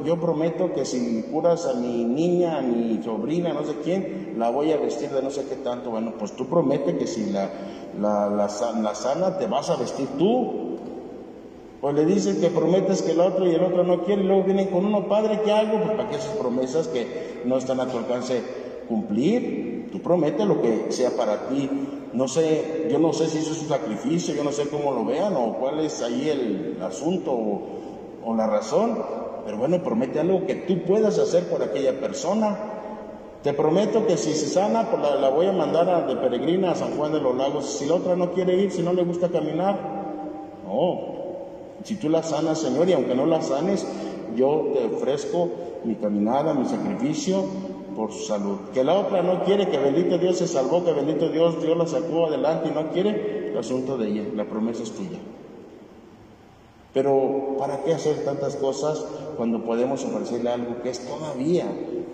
Yo 0.06 0.20
prometo 0.20 0.74
que 0.74 0.86
si 0.86 1.24
curas 1.24 1.66
a 1.66 1.74
mi 1.74 2.04
niña, 2.06 2.60
a 2.60 2.62
mi 2.62 3.02
sobrina, 3.04 3.54
no 3.54 3.64
sé 3.66 3.76
quién, 3.84 4.36
la 4.38 4.50
voy 4.50 4.72
a 4.72 4.78
vestir 4.78 5.10
de 5.10 5.22
no 5.22 5.30
sé 5.30 5.46
qué 5.48 5.56
tanto. 5.56 5.92
Bueno, 5.92 6.14
pues 6.18 6.34
tú 6.34 6.48
promete 6.48 6.98
que 6.98 7.08
si 7.08 7.32
la, 7.32 7.50
la, 8.00 8.30
la, 8.30 8.96
sana 8.96 9.38
te 9.38 9.48
vas 9.48 9.70
a 9.70 9.76
vestir 9.76 10.08
tú. 10.18 10.78
Pues 11.82 11.96
le 11.96 12.06
dices 12.06 12.38
que 12.38 12.50
prometes 12.50 13.02
que 13.02 13.12
el 13.12 13.20
otro 13.20 13.46
y 13.46 13.56
el 13.56 13.64
otro 13.64 13.84
no 13.84 14.04
quiere 14.06 14.24
y 14.24 14.26
luego 14.26 14.44
vienen 14.44 14.68
con 14.68 14.86
uno, 14.86 15.10
padre, 15.10 15.42
¿qué 15.44 15.52
hago? 15.52 15.84
Pues 15.84 15.98
para 15.98 16.10
que 16.10 16.16
esas 16.16 16.36
promesas 16.38 16.88
que 16.88 17.42
no 17.44 17.58
están 17.58 17.82
a 17.82 17.88
tu 17.88 17.98
alcance 17.98 18.42
cumplir. 18.88 19.90
Tú 19.92 20.00
promete 20.02 20.46
lo 20.46 20.62
que 20.62 20.92
sea 20.92 21.12
para 21.12 21.50
ti. 21.50 21.70
No 22.14 22.28
sé, 22.28 22.88
yo 22.90 23.00
no 23.00 23.12
sé 23.12 23.28
si 23.28 23.40
eso 23.40 23.52
es 23.52 23.64
un 23.64 23.68
sacrificio, 23.68 24.34
yo 24.34 24.44
no 24.44 24.52
sé 24.52 24.70
cómo 24.70 24.94
lo 24.94 25.04
vean 25.04 25.36
o 25.36 25.56
cuál 25.56 25.82
es 25.82 26.02
ahí 26.02 26.30
el 26.30 26.78
asunto 26.82 27.32
o, 28.25 28.36
la 28.36 28.48
razón, 28.48 28.98
pero 29.46 29.58
bueno, 29.58 29.82
promete 29.84 30.20
algo 30.20 30.46
que 30.46 30.56
tú 30.56 30.84
puedas 30.84 31.20
hacer 31.20 31.50
por 31.50 31.63
aquella 31.63 32.00
persona. 32.00 32.58
Te 33.42 33.53
prometo 33.53 34.08
que 34.08 34.15
si 34.18 34.34
se 34.34 34.48
sana, 34.48 34.89
pues 34.89 35.01
la, 35.01 35.30
voy 35.30 35.48
a 35.48 35.51
mandar 35.51 35.89
a, 35.89 36.01
de 36.01 36.15
peregrina 36.15 36.72
a 36.72 36.75
San 36.75 36.96
Juan 36.96 37.12
de 37.12 37.20
los 37.20 37.36
Lagos. 37.36 37.65
Si 37.65 37.86
la 37.86 37.96
otra 37.96 38.15
no 38.15 38.32
quiere 38.32 38.56
ir, 38.56 38.72
si 38.72 38.82
no 38.82 38.94
le 38.94 39.03
gusta 39.03 39.30
caminar, 39.30 39.77
no, 40.65 41.13
si 41.84 41.96
tú 41.96 42.10
la 42.10 42.24
sanas, 42.24 42.60
Señor, 42.60 42.88
y 42.88 42.94
aunque 42.94 43.15
no 43.15 43.25
la 43.25 43.42
sanes, 43.42 43.86
yo 44.36 44.72
te 44.74 44.86
ofrezco 44.86 45.50
mi 45.84 45.96
caminada, 45.96 46.53
mi 46.53 46.65
sacrificio 46.65 47.44
por 47.96 48.12
su 48.12 48.24
salud. 48.24 48.58
Que 48.74 48.84
la 48.84 48.93
otra 48.93 49.21
no 49.21 49.43
quiere, 49.43 49.67
que 49.67 49.78
bendito 49.78 50.17
Dios 50.17 50.38
se 50.38 50.48
salvó, 50.48 50.84
que 50.84 50.93
bendito 50.93 51.30
Dios, 51.30 51.62
Dios 51.62 51.78
la 51.78 51.86
sacó 51.86 52.28
adelante 52.28 52.69
y 52.69 52.71
no 52.71 52.89
quiere, 52.91 53.50
el 53.50 53.58
asunto 53.58 53.98
de 53.98 54.08
ella, 54.08 54.24
la 54.36 54.45
promesa 54.45 54.84
es 54.84 54.91
tuya. 54.91 55.19
Pero 56.93 57.56
¿para 57.58 57.84
qué 57.84 57.93
hacer 57.93 58.23
tantas 58.23 58.56
cosas 58.56 59.03
cuando 59.36 59.63
podemos 59.63 60.03
ofrecerle 60.06 60.49
algo 60.51 60.82
que 60.82 60.89
es 60.89 60.99
todavía 60.99 61.65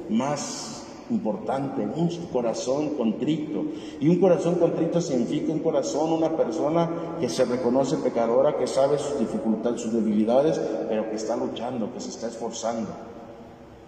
más 0.09 0.79
importante, 1.09 1.81
un 1.81 2.09
corazón 2.31 2.89
contrito. 2.95 3.63
Y 3.99 4.09
un 4.09 4.19
corazón 4.19 4.55
contrito 4.55 5.01
significa 5.01 5.51
un 5.51 5.59
corazón, 5.59 6.13
una 6.13 6.35
persona 6.35 7.17
que 7.19 7.29
se 7.29 7.45
reconoce 7.45 7.97
pecadora, 7.97 8.57
que 8.57 8.67
sabe 8.67 8.97
sus 8.97 9.19
dificultades, 9.19 9.81
sus 9.81 9.93
debilidades, 9.93 10.59
pero 10.87 11.09
que 11.09 11.15
está 11.15 11.35
luchando, 11.35 11.91
que 11.93 11.99
se 11.99 12.09
está 12.09 12.27
esforzando. 12.27 12.89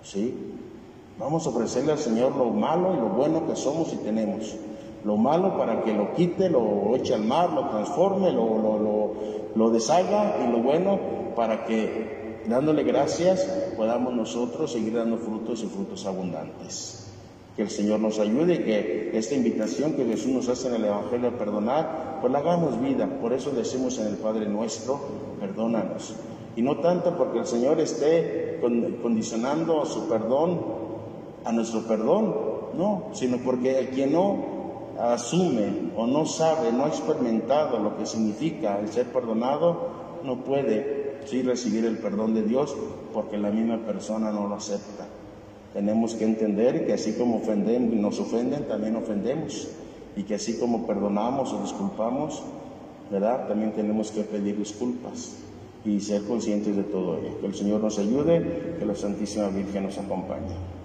¿Sí? 0.04 0.36
Vamos 1.20 1.46
a 1.46 1.50
ofrecerle 1.50 1.92
al 1.92 2.00
Señor 2.00 2.36
lo 2.36 2.46
malo 2.46 2.94
y 2.94 2.98
lo 2.98 3.10
bueno 3.10 3.46
que 3.48 3.56
somos 3.56 3.94
y 3.94 3.98
tenemos. 3.98 4.56
Lo 5.04 5.18
malo 5.18 5.58
para 5.58 5.84
que 5.84 5.94
lo 5.94 6.14
quite, 6.14 6.50
lo 6.50 6.96
eche 6.96 7.14
al 7.14 7.24
mar, 7.24 7.52
lo 7.54 7.70
transforme, 7.70 8.32
lo, 8.32 8.58
lo, 8.58 8.80
lo, 8.80 9.12
lo 9.56 9.70
deshaga 9.70 10.38
y 10.46 10.52
lo 10.52 10.60
bueno 10.60 11.00
para 11.36 11.66
que 11.66 12.42
dándole 12.48 12.84
gracias 12.84 13.46
podamos 13.76 14.14
nosotros 14.14 14.72
seguir 14.72 14.96
dando 14.96 15.18
frutos 15.18 15.64
y 15.64 15.68
frutos 15.68 16.06
abundantes. 16.06 17.08
Que 17.56 17.64
el 17.64 17.70
Señor 17.70 18.00
nos 18.00 18.20
ayude 18.20 18.56
y 18.56 18.60
que 18.60 19.18
esta 19.18 19.36
invitación 19.36 19.94
que 19.94 20.06
Jesús 20.06 20.32
nos 20.32 20.48
hace 20.48 20.70
en 20.70 20.76
el 20.76 20.86
Evangelio 20.86 21.30
a 21.30 21.38
perdonar, 21.38 22.20
pues 22.22 22.32
la 22.32 22.40
hagamos 22.40 22.82
vida. 22.82 23.08
Por 23.20 23.34
eso 23.34 23.52
decimos 23.52 24.00
en 24.00 24.08
el 24.08 24.16
Padre 24.16 24.48
nuestro, 24.48 25.00
perdónanos. 25.40 26.16
Y 26.56 26.62
no 26.62 26.78
tanto 26.78 27.18
porque 27.18 27.40
el 27.40 27.46
Señor 27.46 27.80
esté 27.80 28.60
condicionando 29.02 29.86
su 29.86 30.08
perdón 30.08 30.62
a 31.44 31.52
nuestro 31.52 31.82
perdón, 31.82 32.36
no, 32.78 33.10
sino 33.14 33.38
porque 33.38 33.80
el 33.80 33.90
quien 33.90 34.14
no 34.14 34.61
asume 35.02 35.92
o 35.96 36.06
no 36.06 36.26
sabe, 36.26 36.72
no 36.72 36.86
ha 36.86 36.90
experimentado 36.90 37.80
lo 37.80 37.98
que 37.98 38.06
significa 38.06 38.80
el 38.80 38.90
ser 38.90 39.08
perdonado, 39.08 39.90
no 40.24 40.44
puede 40.44 41.22
sí 41.26 41.42
recibir 41.42 41.86
el 41.86 41.98
perdón 41.98 42.34
de 42.34 42.44
Dios 42.44 42.76
porque 43.14 43.38
la 43.38 43.50
misma 43.50 43.78
persona 43.80 44.32
no 44.32 44.48
lo 44.48 44.56
acepta. 44.56 45.08
Tenemos 45.74 46.16
que 46.16 46.26
entender 46.26 46.86
que 46.86 46.94
así 46.94 47.14
como 47.14 47.38
ofendemos, 47.38 47.94
nos 47.94 48.20
ofenden, 48.20 48.68
también 48.68 48.96
ofendemos. 48.96 49.70
Y 50.16 50.24
que 50.24 50.36
así 50.36 50.60
como 50.60 50.86
perdonamos 50.86 51.54
o 51.54 51.62
disculpamos, 51.62 52.44
¿verdad? 53.10 53.48
También 53.48 53.72
tenemos 53.72 54.12
que 54.12 54.22
pedir 54.24 54.58
disculpas 54.58 55.38
y 55.86 56.00
ser 56.02 56.26
conscientes 56.26 56.76
de 56.76 56.84
todo 56.84 57.18
ello. 57.18 57.40
Que 57.40 57.48
el 57.48 57.56
Señor 57.56 57.82
nos 57.82 57.98
ayude, 57.98 58.76
que 58.78 58.86
la 58.86 58.96
Santísima 58.96 59.48
Virgen 59.48 59.84
nos 59.84 59.98
acompañe. 59.98 60.81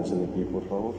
Pónganse 0.00 0.16
de 0.16 0.26
pie, 0.28 0.44
por 0.46 0.64
favor. 0.64 0.94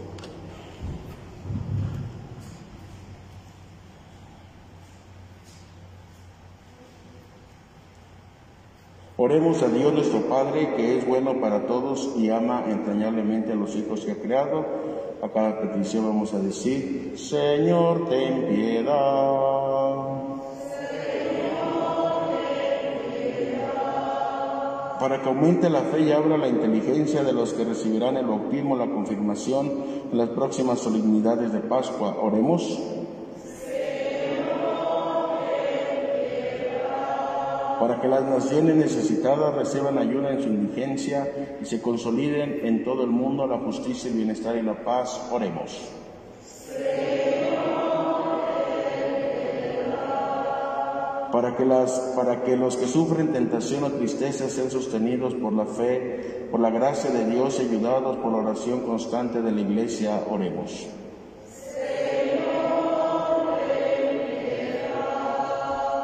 Oremos 9.18 9.64
a 9.64 9.70
Dios 9.70 9.92
nuestro 9.94 10.22
Padre, 10.30 10.76
que 10.76 11.00
es 11.00 11.08
bueno 11.08 11.40
para 11.42 11.66
todos 11.66 12.14
y 12.16 12.30
ama 12.30 12.66
entrañablemente 12.68 13.54
a 13.54 13.56
los 13.56 13.76
hijos 13.76 14.02
que 14.02 14.12
ha 14.12 14.22
creado. 14.22 14.66
A 15.24 15.30
cada 15.30 15.60
petición 15.62 16.06
vamos 16.06 16.34
a 16.36 16.40
decir, 16.40 17.14
Señor, 17.18 18.08
ten 18.08 18.48
piedad. 18.50 20.31
Para 25.02 25.20
que 25.20 25.30
aumente 25.30 25.68
la 25.68 25.82
fe 25.82 26.02
y 26.02 26.12
abra 26.12 26.38
la 26.38 26.48
inteligencia 26.48 27.24
de 27.24 27.34
los 27.34 27.54
que 27.54 27.66
recibirán 27.66 28.18
el 28.18 28.28
bautismo, 28.28 28.78
la 28.78 28.86
confirmación 28.86 29.68
en 30.12 30.16
las 30.16 30.30
próximas 30.30 30.78
solemnidades 30.78 31.52
de 31.52 31.60
Pascua. 31.62 32.18
Oremos. 32.22 32.80
para 37.80 38.00
que 38.00 38.08
las 38.08 38.24
naciones 38.24 38.76
necesitadas 38.76 39.56
reciban 39.56 39.98
ayuda 39.98 40.32
en 40.32 40.44
su 40.44 40.50
indigencia 40.50 41.58
y 41.60 41.66
se 41.66 41.82
consoliden 41.82 42.60
en 42.64 42.84
todo 42.84 43.04
el 43.04 43.10
mundo 43.10 43.48
la 43.48 43.58
justicia, 43.58 44.12
el 44.12 44.18
bienestar 44.18 44.56
y 44.56 44.62
la 44.62 44.84
paz. 44.84 45.20
Oremos. 45.32 45.82
Para 51.41 51.58
que, 51.58 51.65
las, 51.65 51.91
para 52.15 52.43
que 52.43 52.56
los 52.56 52.77
que 52.77 52.86
sufren 52.86 53.34
tentación 53.34 53.84
o 53.84 53.89
tristeza 53.89 54.47
sean 54.47 54.69
sostenidos 54.69 55.34
por 55.34 55.51
la 55.54 55.65
fe, 55.65 56.45
por 56.51 56.60
la 56.60 56.69
gracia 56.69 57.10
de 57.10 57.25
Dios 57.25 57.60
y 57.60 57.63
ayudados 57.63 58.17
por 58.17 58.32
la 58.32 58.38
oración 58.38 58.82
constante 58.82 59.41
de 59.41 59.51
la 59.51 59.62
Iglesia, 59.62 60.21
oremos. 60.30 60.86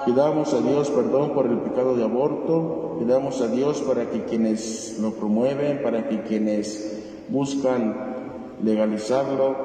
Pidamos 0.08 0.54
a 0.56 0.62
Dios 0.62 0.90
perdón 0.90 1.36
por 1.36 1.46
el 1.46 1.60
pecado 1.60 1.96
de 1.96 2.04
aborto, 2.04 2.96
pidamos 2.98 3.40
a 3.40 3.48
Dios 3.48 3.82
para 3.82 4.10
que 4.10 4.24
quienes 4.24 4.98
lo 5.00 5.12
promueven, 5.12 5.84
para 5.84 6.10
que 6.10 6.24
quienes 6.24 7.00
buscan 7.30 8.16
legalizarlo, 8.64 9.56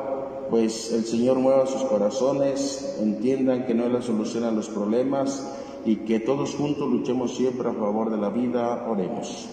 pues 0.51 0.93
el 0.93 1.07
Señor 1.07 1.39
mueva 1.39 1.65
sus 1.65 1.83
corazones, 1.85 2.99
entiendan 3.01 3.65
que 3.65 3.73
no 3.73 3.87
es 3.87 3.93
la 3.93 4.03
solución 4.03 4.45
a 4.45 4.51
los 4.51 4.69
problemas 4.69 5.61
y 5.85 5.97
que 5.97 6.21
todos 6.21 6.55
juntos 6.55 6.89
luchemos 6.89 7.35
siempre 7.37 7.69
a 7.69 7.73
favor 7.73 8.11
de 8.11 8.19
la 8.19 8.31
vida. 8.31 8.87
Oremos. 8.89 9.49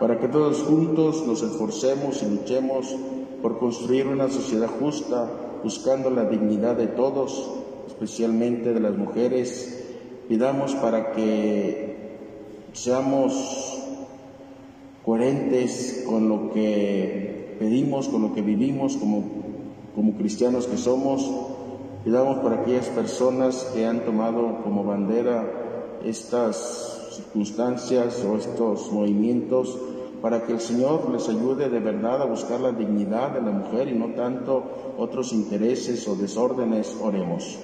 Para 0.00 0.18
que 0.18 0.28
todos 0.28 0.62
juntos 0.62 1.26
nos 1.26 1.42
esforcemos 1.42 2.22
y 2.22 2.30
luchemos 2.30 2.96
por 3.42 3.58
construir 3.58 4.06
una 4.06 4.28
sociedad 4.28 4.68
justa, 4.80 5.30
buscando 5.62 6.08
la 6.08 6.24
dignidad 6.24 6.76
de 6.76 6.86
todos, 6.86 7.50
especialmente 7.86 8.72
de 8.72 8.80
las 8.80 8.96
mujeres. 8.96 9.84
Pidamos 10.28 10.74
para 10.76 11.12
que 11.12 12.16
seamos 12.72 13.82
coherentes 15.04 16.04
con 16.06 16.28
lo 16.28 16.50
que 16.50 17.56
pedimos, 17.58 18.08
con 18.08 18.22
lo 18.22 18.32
que 18.32 18.42
vivimos 18.42 18.96
como, 18.96 19.39
como 19.94 20.14
cristianos 20.14 20.66
que 20.66 20.76
somos. 20.76 21.28
Pidamos 22.04 22.38
por 22.38 22.54
aquellas 22.54 22.88
personas 22.88 23.70
que 23.74 23.86
han 23.86 24.00
tomado 24.00 24.62
como 24.62 24.84
bandera 24.84 25.98
estas 26.04 27.10
circunstancias 27.12 28.24
o 28.24 28.36
estos 28.36 28.90
movimientos 28.90 29.78
para 30.22 30.44
que 30.44 30.52
el 30.52 30.60
Señor 30.60 31.10
les 31.10 31.28
ayude 31.28 31.68
de 31.68 31.80
verdad 31.80 32.22
a 32.22 32.26
buscar 32.26 32.60
la 32.60 32.72
dignidad 32.72 33.30
de 33.30 33.42
la 33.42 33.50
mujer 33.50 33.88
y 33.88 33.92
no 33.92 34.08
tanto 34.14 34.94
otros 34.98 35.32
intereses 35.32 36.06
o 36.08 36.14
desórdenes. 36.14 36.96
Oremos. 37.02 37.58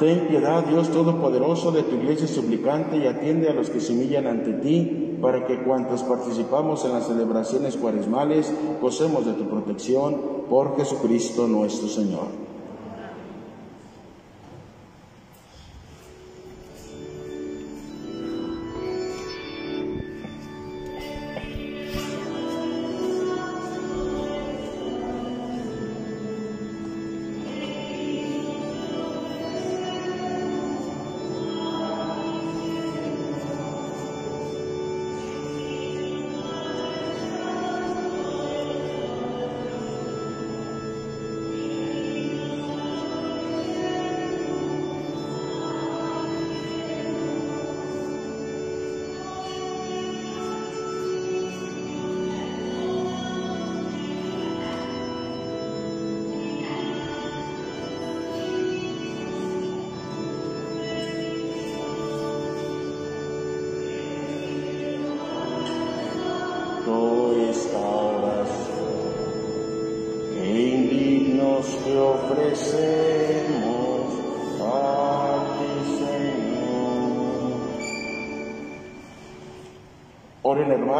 Ten 0.00 0.28
piedad, 0.28 0.64
Dios 0.64 0.88
Todopoderoso, 0.88 1.72
de 1.72 1.82
tu 1.82 1.96
iglesia 1.96 2.26
suplicante 2.26 2.96
y 2.96 3.06
atiende 3.06 3.50
a 3.50 3.52
los 3.52 3.68
que 3.68 3.80
se 3.80 3.92
humillan 3.92 4.26
ante 4.26 4.54
ti, 4.54 5.09
para 5.20 5.46
que 5.46 5.62
cuantos 5.62 6.02
participamos 6.02 6.84
en 6.84 6.92
las 6.92 7.06
celebraciones 7.06 7.76
cuaresmales 7.76 8.52
gocemos 8.80 9.26
de 9.26 9.32
tu 9.34 9.48
protección 9.48 10.16
por 10.48 10.76
Jesucristo 10.76 11.46
nuestro 11.46 11.88
Señor. 11.88 12.49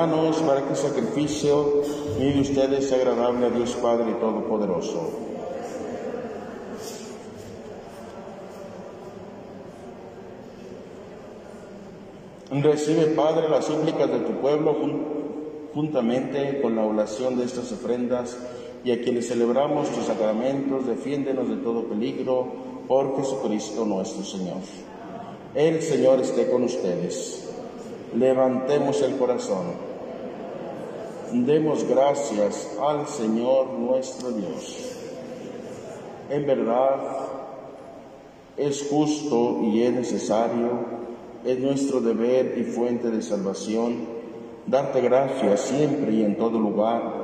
Hermanos 0.00 0.38
para 0.38 0.62
que 0.62 0.70
el 0.70 0.76
sacrificio 0.76 1.82
mío 2.18 2.32
de 2.32 2.40
ustedes 2.40 2.88
sea 2.88 2.98
agradable 2.98 3.46
a 3.46 3.50
Dios 3.50 3.76
Padre 3.82 4.14
Todopoderoso. 4.14 5.10
Recibe, 12.50 13.06
Padre, 13.08 13.48
las 13.50 13.66
súplicas 13.66 14.10
de 14.10 14.20
tu 14.20 14.32
pueblo 14.40 14.74
juntamente 15.74 16.62
con 16.62 16.76
la 16.76 16.84
oración 16.84 17.36
de 17.38 17.44
estas 17.44 17.70
ofrendas 17.70 18.38
y 18.82 18.92
a 18.92 19.02
quienes 19.02 19.28
celebramos 19.28 19.90
tus 19.90 20.06
sacramentos, 20.06 20.86
defiéndenos 20.86 21.48
de 21.48 21.56
todo 21.56 21.84
peligro 21.84 22.46
por 22.88 23.16
Jesucristo 23.18 23.84
nuestro 23.84 24.24
Señor. 24.24 24.56
El 25.54 25.82
Señor 25.82 26.20
esté 26.20 26.50
con 26.50 26.64
ustedes. 26.64 27.50
Levantemos 28.16 29.02
el 29.02 29.16
corazón. 29.16 29.89
Demos 31.32 31.84
gracias 31.84 32.76
al 32.82 33.06
Señor 33.06 33.68
nuestro 33.78 34.32
Dios. 34.32 34.96
En 36.28 36.44
verdad, 36.44 36.96
es 38.56 38.88
justo 38.90 39.60
y 39.62 39.82
es 39.82 39.92
necesario, 39.92 40.70
es 41.44 41.58
nuestro 41.60 42.00
deber 42.00 42.58
y 42.58 42.64
fuente 42.64 43.10
de 43.10 43.22
salvación, 43.22 44.06
darte 44.66 45.00
gracias 45.00 45.60
siempre 45.60 46.12
y 46.12 46.24
en 46.24 46.36
todo 46.36 46.58
lugar 46.58 47.20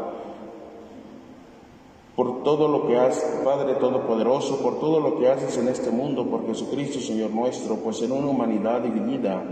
por 2.15 2.43
todo 2.43 2.69
lo 2.69 2.87
que 2.87 2.97
haces, 2.97 3.43
Padre 3.45 3.75
Todopoderoso, 3.75 4.63
por 4.63 4.81
todo 4.81 5.01
lo 5.01 5.19
que 5.19 5.29
haces 5.29 5.59
en 5.59 5.69
este 5.69 5.91
mundo, 5.91 6.27
por 6.27 6.47
Jesucristo, 6.47 6.99
Señor 6.99 7.31
nuestro, 7.31 7.77
pues 7.77 8.01
en 8.01 8.13
una 8.13 8.29
humanidad 8.29 8.81
dividida 8.81 9.43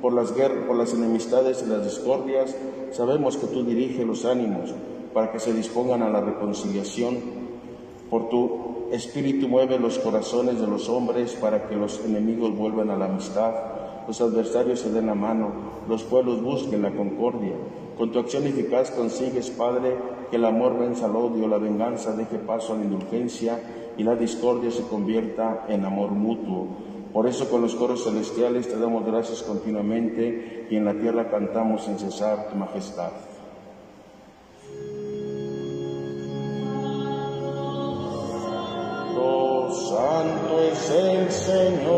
por 0.00 0.12
las 0.12 0.34
guerras, 0.34 0.66
por 0.66 0.76
las 0.76 0.94
enemistades 0.94 1.62
y 1.66 1.70
las 1.70 1.84
discordias, 1.84 2.54
sabemos 2.92 3.36
que 3.36 3.46
tú 3.46 3.64
diriges 3.64 4.06
los 4.06 4.24
ánimos 4.24 4.74
para 5.12 5.32
que 5.32 5.40
se 5.40 5.52
dispongan 5.52 6.02
a 6.02 6.10
la 6.10 6.20
reconciliación. 6.20 7.18
Por 8.10 8.28
tu 8.28 8.88
Espíritu 8.92 9.48
mueve 9.48 9.78
los 9.78 9.98
corazones 9.98 10.60
de 10.60 10.66
los 10.66 10.88
hombres 10.88 11.34
para 11.34 11.68
que 11.68 11.76
los 11.76 12.02
enemigos 12.04 12.56
vuelvan 12.56 12.90
a 12.90 12.96
la 12.96 13.04
amistad, 13.04 13.52
los 14.06 14.20
adversarios 14.22 14.80
se 14.80 14.90
den 14.90 15.06
la 15.06 15.14
mano, 15.14 15.52
los 15.86 16.02
pueblos 16.04 16.42
busquen 16.42 16.80
la 16.80 16.92
concordia. 16.92 17.52
Con 17.98 18.10
tu 18.10 18.18
acción 18.18 18.46
eficaz 18.46 18.90
consigues, 18.90 19.50
Padre, 19.50 19.96
que 20.30 20.36
el 20.36 20.44
amor 20.44 20.78
venza 20.78 21.04
al 21.06 21.16
odio, 21.16 21.48
la 21.48 21.58
venganza 21.58 22.12
deje 22.12 22.38
paso 22.38 22.72
a 22.72 22.76
la 22.76 22.84
indulgencia 22.84 23.60
y 23.98 24.04
la 24.04 24.14
discordia 24.14 24.70
se 24.70 24.82
convierta 24.84 25.66
en 25.68 25.84
amor 25.84 26.12
mutuo. 26.12 26.68
Por 27.12 27.26
eso 27.26 27.48
con 27.48 27.62
los 27.62 27.74
coros 27.74 28.04
celestiales 28.04 28.68
te 28.68 28.78
damos 28.78 29.04
gracias 29.06 29.42
continuamente 29.42 30.66
y 30.70 30.76
en 30.76 30.84
la 30.84 30.94
tierra 30.94 31.30
cantamos 31.30 31.84
sin 31.84 31.98
cesar 31.98 32.48
tu 32.50 32.56
majestad. 32.56 33.10
Oh, 39.20 39.70
santo 39.70 40.60
es 40.60 40.90
el 40.90 41.30
Señor, 41.30 41.97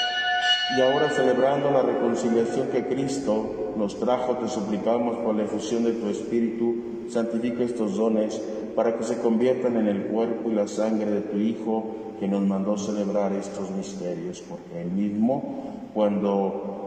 y 0.77 0.81
ahora 0.81 1.09
celebrando 1.09 1.71
la 1.71 1.81
reconciliación 1.81 2.69
que 2.69 2.85
Cristo 2.85 3.73
nos 3.77 3.99
trajo, 3.99 4.37
te 4.37 4.47
suplicamos 4.47 5.17
por 5.17 5.35
la 5.35 5.43
efusión 5.43 5.83
de 5.83 5.93
tu 5.93 6.07
Espíritu, 6.07 6.75
santifica 7.09 7.63
estos 7.63 7.97
dones 7.97 8.41
para 8.75 8.97
que 8.97 9.03
se 9.03 9.19
conviertan 9.19 9.77
en 9.77 9.87
el 9.87 10.03
cuerpo 10.07 10.49
y 10.49 10.55
la 10.55 10.67
sangre 10.67 11.11
de 11.11 11.21
tu 11.21 11.37
Hijo 11.37 11.95
que 12.19 12.27
nos 12.27 12.41
mandó 12.43 12.77
celebrar 12.77 13.33
estos 13.33 13.69
misterios, 13.71 14.41
porque 14.47 14.81
él 14.81 14.91
mismo, 14.91 15.89
cuando 15.93 16.81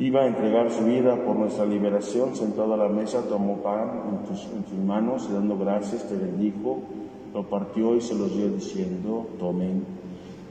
Iba 0.00 0.20
a 0.20 0.26
entregar 0.28 0.70
su 0.70 0.84
vida 0.84 1.16
por 1.24 1.34
nuestra 1.34 1.66
liberación, 1.66 2.36
sentado 2.36 2.74
a 2.74 2.76
la 2.76 2.88
mesa, 2.88 3.22
tomó 3.28 3.56
pan 3.56 4.02
en, 4.08 4.30
en 4.30 4.64
sus 4.64 4.78
manos 4.86 5.26
y 5.28 5.32
dando 5.32 5.58
gracias 5.58 6.08
te 6.08 6.14
bendijo, 6.14 6.78
lo 7.34 7.42
partió 7.42 7.96
y 7.96 8.00
se 8.00 8.14
los 8.14 8.32
dio 8.36 8.48
diciendo, 8.48 9.26
tomen 9.40 9.84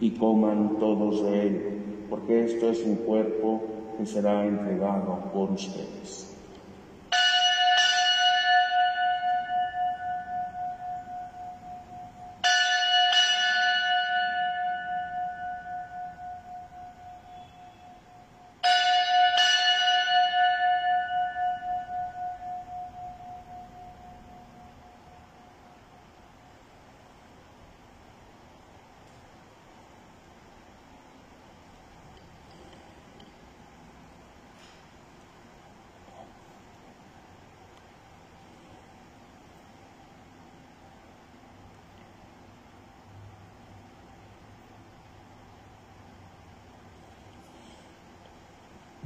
y 0.01 0.11
coman 0.11 0.77
todos 0.79 1.23
de 1.23 1.47
él, 1.47 1.76
porque 2.09 2.45
esto 2.45 2.69
es 2.69 2.83
un 2.83 2.95
cuerpo 2.97 3.61
que 3.97 4.05
será 4.05 4.45
entregado 4.45 5.19
por 5.33 5.51
ustedes. 5.51 6.26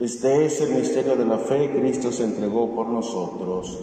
Este 0.00 0.46
es 0.46 0.58
el 0.62 0.76
misterio 0.76 1.14
de 1.14 1.26
la 1.26 1.36
fe, 1.36 1.70
Cristo 1.78 2.10
se 2.10 2.24
entregó 2.24 2.74
por 2.74 2.88
nosotros. 2.88 3.78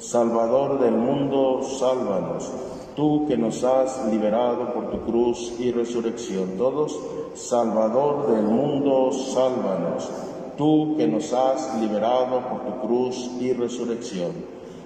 Salvador 0.00 0.78
del 0.80 0.92
mundo, 0.92 1.62
sálvanos. 1.62 2.52
Tú 2.94 3.24
que 3.26 3.38
nos 3.38 3.64
has 3.64 4.06
liberado 4.10 4.74
por 4.74 4.90
tu 4.90 5.00
cruz 5.06 5.54
y 5.58 5.72
resurrección. 5.72 6.58
Todos, 6.58 7.00
Salvador 7.32 8.34
del 8.34 8.42
mundo, 8.42 9.12
sálvanos. 9.12 10.10
Tú 10.58 10.94
que 10.98 11.08
nos 11.08 11.32
has 11.32 11.80
liberado 11.80 12.42
por 12.50 12.66
tu 12.66 12.86
cruz 12.86 13.30
y 13.40 13.54
resurrección. 13.54 14.32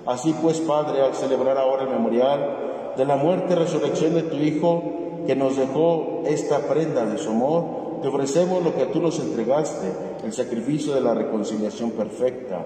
Así 0.06 0.36
pues, 0.40 0.60
Padre, 0.60 1.02
al 1.02 1.14
celebrar 1.14 1.58
ahora 1.58 1.82
el 1.82 1.90
memorial 1.90 2.94
de 2.96 3.04
la 3.04 3.16
muerte 3.16 3.54
y 3.54 3.56
resurrección 3.56 4.14
de 4.14 4.22
tu 4.22 4.36
Hijo, 4.36 4.84
que 5.26 5.34
nos 5.34 5.56
dejó 5.56 6.22
esta 6.26 6.60
prenda 6.68 7.04
de 7.06 7.18
su 7.18 7.30
amor, 7.30 7.64
te 8.02 8.08
ofrecemos 8.08 8.62
lo 8.62 8.74
que 8.74 8.86
tú 8.86 9.00
nos 9.00 9.18
entregaste, 9.18 9.92
el 10.24 10.32
sacrificio 10.32 10.94
de 10.94 11.00
la 11.00 11.14
reconciliación 11.14 11.92
perfecta. 11.92 12.64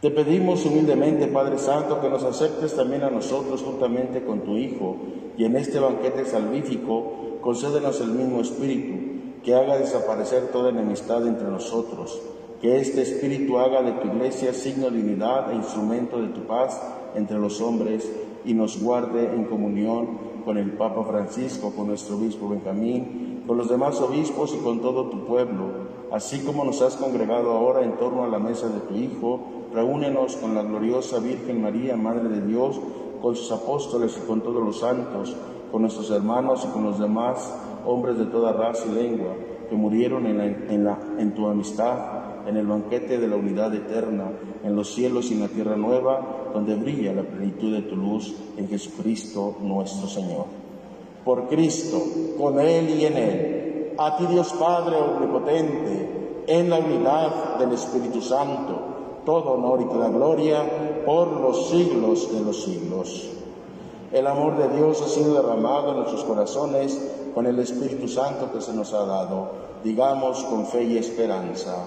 Te 0.00 0.10
pedimos 0.10 0.66
humildemente, 0.66 1.28
Padre 1.28 1.58
Santo, 1.58 2.00
que 2.00 2.10
nos 2.10 2.24
aceptes 2.24 2.76
también 2.76 3.04
a 3.04 3.10
nosotros 3.10 3.62
juntamente 3.62 4.22
con 4.22 4.40
tu 4.40 4.56
Hijo, 4.56 4.96
y 5.38 5.44
en 5.44 5.56
este 5.56 5.78
banquete 5.78 6.26
salvífico 6.26 7.38
concédenos 7.40 8.00
el 8.00 8.10
mismo 8.10 8.40
espíritu, 8.40 9.42
que 9.42 9.54
haga 9.54 9.78
desaparecer 9.78 10.48
toda 10.48 10.70
enemistad 10.70 11.26
entre 11.26 11.48
nosotros, 11.48 12.20
que 12.60 12.78
este 12.78 13.02
espíritu 13.02 13.58
haga 13.58 13.82
de 13.82 13.92
tu 13.92 14.08
iglesia 14.08 14.52
signo 14.52 14.90
de 14.90 15.00
unidad 15.00 15.50
e 15.50 15.56
instrumento 15.56 16.20
de 16.20 16.28
tu 16.28 16.46
paz 16.46 16.80
entre 17.14 17.38
los 17.38 17.60
hombres, 17.60 18.10
y 18.44 18.54
nos 18.54 18.82
guarde 18.82 19.34
en 19.34 19.44
comunión 19.44 20.34
con 20.44 20.58
el 20.58 20.72
Papa 20.72 21.04
Francisco, 21.04 21.72
con 21.74 21.88
nuestro 21.88 22.16
obispo 22.16 22.48
Benjamín, 22.48 23.42
con 23.46 23.56
los 23.56 23.68
demás 23.68 24.00
obispos 24.00 24.54
y 24.54 24.62
con 24.62 24.80
todo 24.80 25.06
tu 25.08 25.24
pueblo, 25.24 25.64
así 26.12 26.40
como 26.40 26.64
nos 26.64 26.82
has 26.82 26.96
congregado 26.96 27.52
ahora 27.52 27.82
en 27.82 27.96
torno 27.96 28.24
a 28.24 28.28
la 28.28 28.38
mesa 28.38 28.68
de 28.68 28.80
tu 28.80 28.94
Hijo, 28.94 29.40
reúnenos 29.72 30.36
con 30.36 30.54
la 30.54 30.62
gloriosa 30.62 31.18
Virgen 31.18 31.62
María, 31.62 31.96
Madre 31.96 32.28
de 32.28 32.46
Dios, 32.46 32.80
con 33.20 33.34
sus 33.34 33.50
apóstoles 33.52 34.18
y 34.22 34.26
con 34.26 34.42
todos 34.42 34.62
los 34.62 34.80
santos, 34.80 35.34
con 35.72 35.82
nuestros 35.82 36.10
hermanos 36.10 36.66
y 36.68 36.72
con 36.72 36.84
los 36.84 36.98
demás 36.98 37.52
hombres 37.86 38.18
de 38.18 38.26
toda 38.26 38.52
raza 38.52 38.84
y 38.86 38.94
lengua 38.94 39.34
que 39.68 39.76
murieron 39.76 40.26
en, 40.26 40.60
en 41.18 41.34
tu 41.34 41.46
amistad 41.46 42.23
en 42.46 42.56
el 42.56 42.66
banquete 42.66 43.18
de 43.18 43.28
la 43.28 43.36
unidad 43.36 43.74
eterna, 43.74 44.30
en 44.62 44.76
los 44.76 44.94
cielos 44.94 45.30
y 45.30 45.34
en 45.34 45.40
la 45.40 45.48
tierra 45.48 45.76
nueva, 45.76 46.50
donde 46.52 46.74
brilla 46.74 47.12
la 47.12 47.22
plenitud 47.22 47.72
de 47.72 47.82
tu 47.82 47.96
luz 47.96 48.34
en 48.56 48.68
Jesucristo 48.68 49.56
nuestro 49.60 50.08
Señor. 50.08 50.46
Por 51.24 51.48
Cristo, 51.48 52.02
con 52.38 52.60
Él 52.60 52.90
y 52.90 53.06
en 53.06 53.16
Él, 53.16 53.94
a 53.98 54.16
ti 54.16 54.26
Dios 54.26 54.52
Padre 54.52 54.96
Omnipotente, 54.96 56.44
en 56.46 56.70
la 56.70 56.78
unidad 56.78 57.56
del 57.58 57.72
Espíritu 57.72 58.20
Santo, 58.20 58.94
todo 59.24 59.52
honor 59.52 59.80
y 59.80 59.86
toda 59.86 60.08
gloria 60.08 61.02
por 61.06 61.28
los 61.28 61.70
siglos 61.70 62.32
de 62.32 62.40
los 62.40 62.64
siglos. 62.64 63.30
El 64.12 64.26
amor 64.26 64.56
de 64.56 64.76
Dios 64.76 65.02
ha 65.02 65.08
sido 65.08 65.34
derramado 65.34 65.90
en 65.90 65.96
nuestros 65.96 66.24
corazones 66.24 67.00
con 67.34 67.46
el 67.46 67.58
Espíritu 67.58 68.06
Santo 68.06 68.52
que 68.52 68.60
se 68.60 68.72
nos 68.72 68.92
ha 68.92 69.04
dado. 69.04 69.50
Digamos 69.82 70.44
con 70.44 70.66
fe 70.66 70.84
y 70.84 70.98
esperanza. 70.98 71.86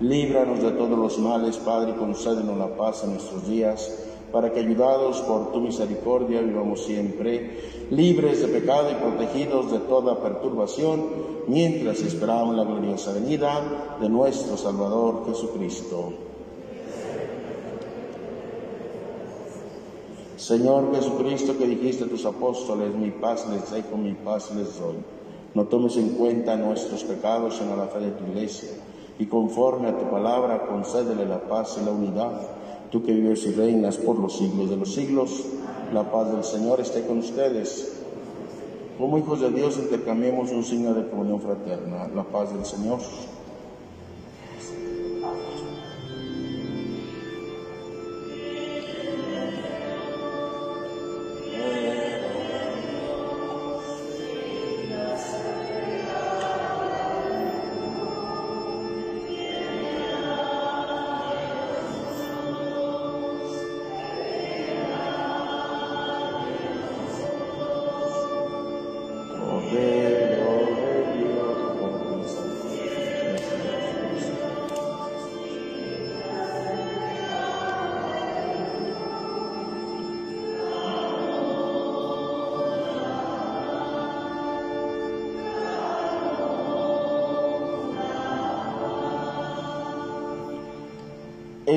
Líbranos 0.00 0.60
de 0.60 0.72
todos 0.72 0.98
los 0.98 1.18
males, 1.20 1.56
Padre, 1.58 1.92
y 1.92 1.94
concédenos 1.94 2.58
la 2.58 2.76
paz 2.76 3.04
en 3.04 3.12
nuestros 3.12 3.46
días, 3.46 3.96
para 4.32 4.52
que, 4.52 4.58
ayudados 4.58 5.20
por 5.20 5.52
tu 5.52 5.60
misericordia, 5.60 6.40
vivamos 6.40 6.84
siempre 6.84 7.86
libres 7.90 8.40
de 8.40 8.48
pecado 8.48 8.90
y 8.90 8.94
protegidos 8.94 9.70
de 9.70 9.78
toda 9.78 10.20
perturbación, 10.20 11.04
mientras 11.46 12.00
esperamos 12.00 12.56
la 12.56 12.64
gloriosa 12.64 13.12
venida 13.12 13.96
de 14.00 14.08
nuestro 14.08 14.56
Salvador 14.56 15.26
Jesucristo. 15.26 16.12
Señor 20.36 20.92
Jesucristo, 20.92 21.56
que 21.56 21.68
dijiste 21.68 22.04
a 22.04 22.08
tus 22.08 22.26
apóstoles, 22.26 22.92
mi 22.96 23.12
paz 23.12 23.46
les 23.48 23.70
dejo, 23.70 23.96
mi 23.96 24.14
paz 24.14 24.52
les 24.56 24.76
doy. 24.76 24.96
No 25.54 25.66
tomes 25.66 25.96
en 25.96 26.10
cuenta 26.10 26.56
nuestros 26.56 27.04
pecados, 27.04 27.58
sino 27.58 27.76
la 27.76 27.86
fe 27.86 28.00
de 28.00 28.10
tu 28.10 28.24
iglesia 28.24 28.70
y 29.18 29.26
conforme 29.26 29.88
a 29.88 29.98
tu 29.98 30.10
palabra 30.10 30.66
concédele 30.66 31.26
la 31.26 31.40
paz 31.40 31.78
y 31.80 31.84
la 31.84 31.92
unidad. 31.92 32.32
Tú 32.90 33.02
que 33.02 33.12
vives 33.12 33.44
y 33.46 33.52
reinas 33.52 33.96
por 33.96 34.18
los 34.18 34.36
siglos 34.38 34.70
de 34.70 34.76
los 34.76 34.94
siglos, 34.94 35.44
la 35.92 36.10
paz 36.10 36.32
del 36.32 36.44
Señor 36.44 36.80
esté 36.80 37.06
con 37.06 37.18
ustedes. 37.18 38.02
Como 38.98 39.18
hijos 39.18 39.40
de 39.40 39.50
Dios 39.50 39.76
intercambiemos 39.78 40.50
un 40.52 40.62
signo 40.62 40.94
de 40.94 41.08
comunión 41.08 41.40
fraterna, 41.40 42.08
la 42.14 42.24
paz 42.24 42.52
del 42.52 42.64
Señor. 42.64 43.00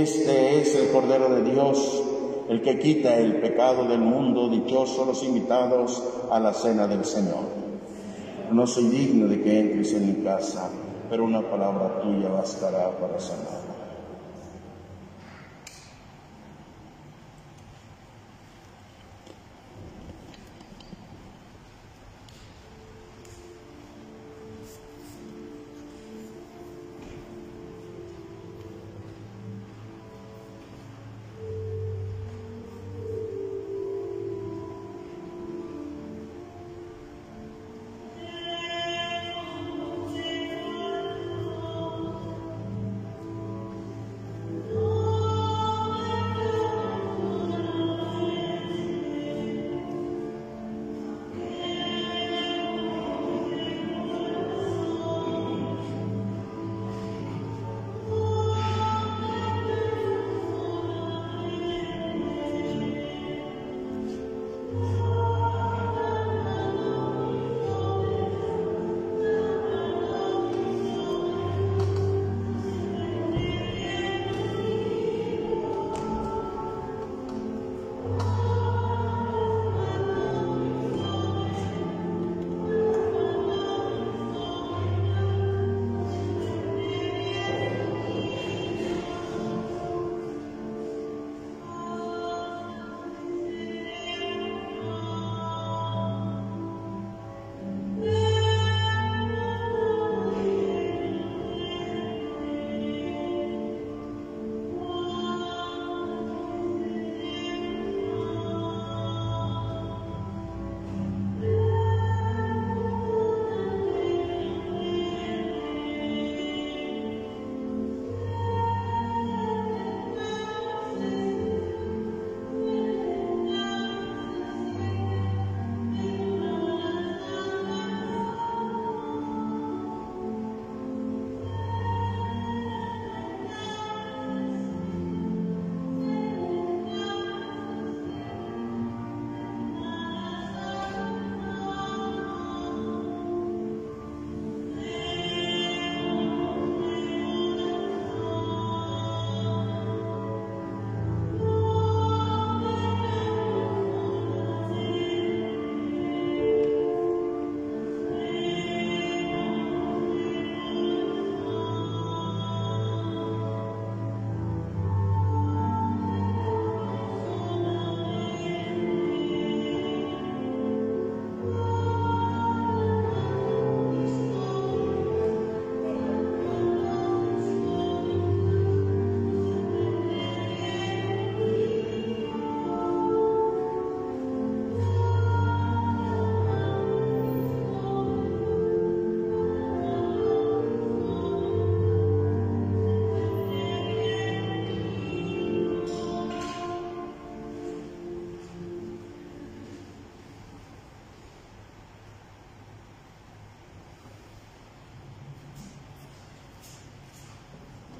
Este 0.07 0.61
es 0.61 0.73
el 0.73 0.87
Cordero 0.91 1.27
de 1.27 1.51
Dios, 1.51 2.01
el 2.47 2.61
que 2.61 2.79
quita 2.79 3.17
el 3.17 3.41
pecado 3.41 3.83
del 3.89 3.99
mundo, 3.99 4.47
dichosos 4.47 5.05
los 5.05 5.21
invitados 5.21 6.01
a 6.31 6.39
la 6.39 6.53
cena 6.53 6.87
del 6.87 7.03
Señor. 7.03 7.43
No 8.49 8.65
soy 8.65 8.85
digno 8.85 9.27
de 9.27 9.41
que 9.41 9.59
entres 9.59 9.91
en 9.91 10.07
mi 10.07 10.23
casa, 10.23 10.69
pero 11.09 11.25
una 11.25 11.41
palabra 11.41 11.99
tuya 12.01 12.29
bastará 12.29 12.89
para 12.97 13.19
sanar. 13.19 13.76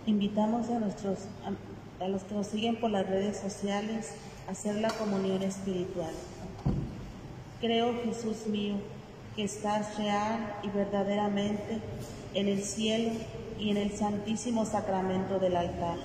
Invitamos 0.08 0.70
a, 0.70 0.80
nuestros, 0.80 1.20
a, 2.00 2.08
los 2.08 2.24
que 2.24 2.34
nos 2.34 2.48
siguen 2.48 2.78
por 2.78 2.90
las 2.90 3.06
redes 3.06 3.38
sociales 3.38 4.14
a 4.48 4.52
hacer 4.52 4.76
la 4.76 4.90
comunión 4.90 5.44
espiritual. 5.44 6.14
Creo, 7.60 7.94
Jesús 8.06 8.48
mío, 8.48 8.76
que 9.36 9.44
estás 9.44 9.98
real 9.98 10.56
y 10.64 10.70
verdaderamente 10.70 11.82
en 12.34 12.48
el 12.48 12.64
cielo 12.64 13.12
y 13.60 13.72
en 13.72 13.76
el 13.76 13.92
santísimo 13.92 14.64
sacramento 14.64 15.40
del 15.40 15.58
altar. 15.58 15.98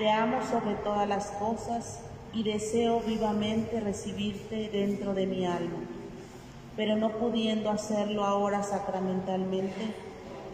Te 0.00 0.10
amo 0.10 0.40
sobre 0.50 0.74
todas 0.74 1.08
las 1.08 1.26
cosas 1.26 2.00
y 2.32 2.42
deseo 2.42 3.00
vivamente 3.06 3.78
recibirte 3.78 4.70
dentro 4.70 5.14
de 5.14 5.26
mi 5.26 5.46
alma, 5.46 5.78
pero 6.76 6.96
no 6.96 7.10
pudiendo 7.10 7.70
hacerlo 7.70 8.24
ahora 8.24 8.64
sacramentalmente, 8.64 9.94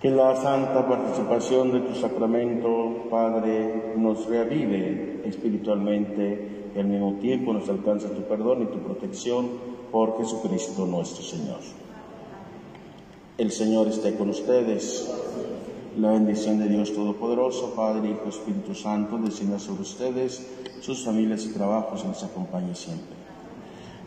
Que 0.00 0.10
la 0.10 0.34
santa 0.36 0.88
participación 0.88 1.72
de 1.72 1.80
tu 1.80 1.94
sacramento, 1.94 3.06
Padre, 3.08 3.94
nos 3.96 4.26
reavive 4.26 5.22
espiritualmente 5.24 6.70
y 6.74 6.78
al 6.78 6.86
mismo 6.86 7.14
tiempo 7.20 7.52
nos 7.52 7.68
alcance 7.68 8.08
tu 8.08 8.22
perdón 8.22 8.62
y 8.62 8.66
tu 8.66 8.78
protección 8.80 9.48
por 9.92 10.18
Jesucristo 10.18 10.84
nuestro 10.84 11.22
Señor. 11.22 11.60
El 13.38 13.52
Señor 13.52 13.88
esté 13.88 14.16
con 14.16 14.30
ustedes. 14.30 15.12
La 15.98 16.10
bendición 16.10 16.58
de 16.58 16.68
Dios 16.68 16.92
Todopoderoso, 16.92 17.72
Padre, 17.74 18.10
Hijo, 18.10 18.28
Espíritu 18.28 18.74
Santo, 18.74 19.16
descienda 19.16 19.58
sobre 19.58 19.80
ustedes, 19.80 20.46
sus 20.82 21.02
familias 21.02 21.46
y 21.46 21.54
trabajos 21.54 22.04
y 22.04 22.08
les 22.08 22.22
acompañe 22.22 22.74
siempre. 22.74 23.16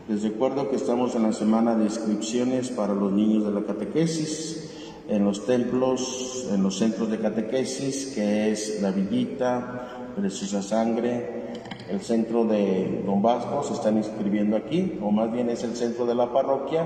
Les 0.07 0.21
recuerdo 0.21 0.69
que 0.69 0.75
estamos 0.75 1.15
en 1.15 1.23
la 1.23 1.33
semana 1.33 1.73
de 1.73 1.85
inscripciones 1.85 2.69
para 2.69 2.93
los 2.93 3.11
niños 3.11 3.43
de 3.43 3.51
la 3.51 3.65
catequesis 3.65 4.69
en 5.09 5.25
los 5.25 5.47
templos, 5.47 6.47
en 6.53 6.61
los 6.61 6.77
centros 6.77 7.09
de 7.09 7.17
catequesis, 7.17 8.13
que 8.13 8.51
es 8.51 8.83
La 8.83 8.91
Villita, 8.91 10.11
Preciosa 10.15 10.61
Sangre, 10.61 11.55
el 11.89 12.01
centro 12.01 12.45
de 12.45 13.01
Don 13.03 13.23
Vasco, 13.23 13.63
se 13.63 13.73
están 13.73 13.97
inscribiendo 13.97 14.55
aquí, 14.55 14.99
o 15.01 15.09
más 15.09 15.31
bien 15.31 15.49
es 15.49 15.63
el 15.63 15.75
centro 15.75 16.05
de 16.05 16.13
la 16.13 16.31
parroquia, 16.31 16.85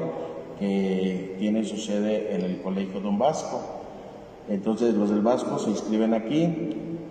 que 0.58 1.36
tiene 1.40 1.66
su 1.66 1.76
sede 1.76 2.34
en 2.34 2.44
el 2.44 2.62
Colegio 2.62 3.02
Don 3.02 3.20
Vasco. 3.20 3.83
Entonces 4.50 4.94
los 4.94 5.10
del 5.10 5.22
Vasco 5.22 5.58
se 5.60 5.70
inscriben 5.70 6.14
aquí 6.14 6.50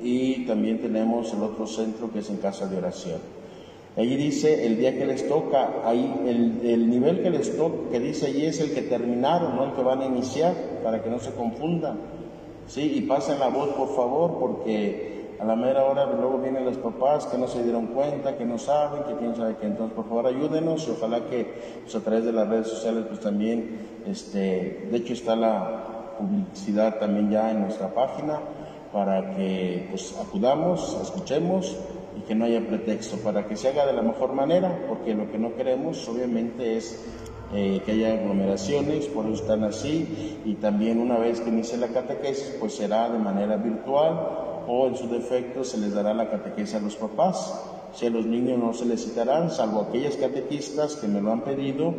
y 0.03 0.45
también 0.47 0.81
tenemos 0.81 1.33
el 1.33 1.43
otro 1.43 1.67
centro 1.67 2.11
que 2.13 2.19
es 2.19 2.31
en 2.31 2.39
Casa 2.39 2.67
de 2.67 2.79
Oración. 2.79 3.21
Allí 3.97 4.17
dice 4.17 4.67
el 4.67 4.79
día 4.79 4.97
que 4.97 5.05
les 5.05 5.29
toca, 5.29 5.69
ahí 5.85 6.23
el, 6.27 6.89
nivel 6.89 7.23
que 7.23 7.29
les 7.29 7.57
toca, 7.57 7.91
que 7.91 8.01
dice 8.01 8.27
allí 8.27 8.47
es 8.47 8.59
el 8.61 8.73
que 8.73 8.83
terminaron, 8.83 9.55
no 9.55 9.65
el 9.65 9.73
que 9.73 9.83
van 9.83 10.01
a 10.01 10.07
iniciar, 10.07 10.55
para 10.83 11.03
que 11.03 11.11
no 11.11 11.19
se 11.19 11.33
confundan. 11.33 11.99
Sí, 12.67 12.93
y 12.97 13.03
pasen 13.03 13.39
la 13.39 13.49
voz 13.49 13.69
por 13.71 13.95
favor, 13.95 14.39
porque 14.39 15.37
a 15.39 15.45
la 15.45 15.57
mera 15.57 15.85
hora 15.85 16.07
luego 16.07 16.39
vienen 16.39 16.65
los 16.65 16.79
papás 16.79 17.27
que 17.27 17.37
no 17.37 17.49
se 17.49 17.63
dieron 17.65 17.89
cuenta, 17.89 18.39
que 18.39 18.47
no 18.47 18.57
saben, 18.57 19.03
que 19.03 19.15
quién 19.17 19.37
sabe 19.37 19.57
qué. 19.61 19.67
Entonces, 19.67 19.95
por 19.95 20.09
favor, 20.09 20.27
ayúdenos 20.27 20.89
y 20.89 20.93
ojalá 20.93 21.29
que 21.29 21.53
pues, 21.83 21.95
a 21.95 22.01
través 22.01 22.25
de 22.25 22.33
las 22.33 22.49
redes 22.49 22.69
sociales, 22.69 23.05
pues 23.09 23.21
también, 23.21 23.77
este, 24.07 24.89
de 24.91 24.97
hecho 24.97 25.13
está 25.13 25.37
la 25.37 25.92
publicidad 26.23 26.99
también 26.99 27.31
ya 27.31 27.51
en 27.51 27.63
nuestra 27.63 27.93
página 27.95 28.41
para 28.93 29.35
que 29.35 29.87
pues 29.91 30.15
acudamos, 30.21 30.99
escuchemos 31.03 31.77
y 32.17 32.21
que 32.23 32.35
no 32.35 32.45
haya 32.45 32.61
pretexto, 32.61 33.17
para 33.19 33.47
que 33.47 33.57
se 33.57 33.69
haga 33.69 33.87
de 33.87 33.95
la 33.95 34.03
mejor 34.03 34.35
manera, 34.35 34.85
porque 34.89 35.15
lo 35.15 35.31
que 35.31 35.39
no 35.39 35.55
queremos 35.57 36.07
obviamente 36.09 36.77
es 36.77 37.03
eh, 37.55 37.81
que 37.85 37.93
haya 37.93 38.15
aglomeraciones, 38.15 39.07
por 39.07 39.25
eso 39.27 39.43
están 39.43 39.65
así, 39.65 40.39
y 40.45 40.55
también 40.55 41.01
una 41.01 41.19
vez 41.19 41.41
que 41.41 41.51
inicie 41.51 41.79
la 41.79 41.89
catequesis, 41.89 42.57
pues 42.61 42.75
será 42.75 43.09
de 43.09 43.19
manera 43.19 43.57
virtual 43.57 44.65
o 44.67 44.87
en 44.87 44.97
su 44.97 45.09
defecto 45.09 45.65
se 45.65 45.79
les 45.79 45.95
dará 45.95 46.15
la 46.15 46.31
catequesis 46.31 46.75
a 46.75 46.81
los 46.81 46.97
papás. 46.97 47.69
Si 47.95 48.07
a 48.07 48.11
los 48.11 48.25
niños 48.25 48.59
no 48.59 48.73
se 48.73 48.87
les 48.87 49.05
citarán, 49.05 49.51
salvo 49.51 49.83
aquellas 49.83 50.17
catequistas 50.17 50.97
que 50.97 51.09
me 51.09 51.21
lo 51.21 51.31
han 51.31 51.43
pedido 51.43 51.93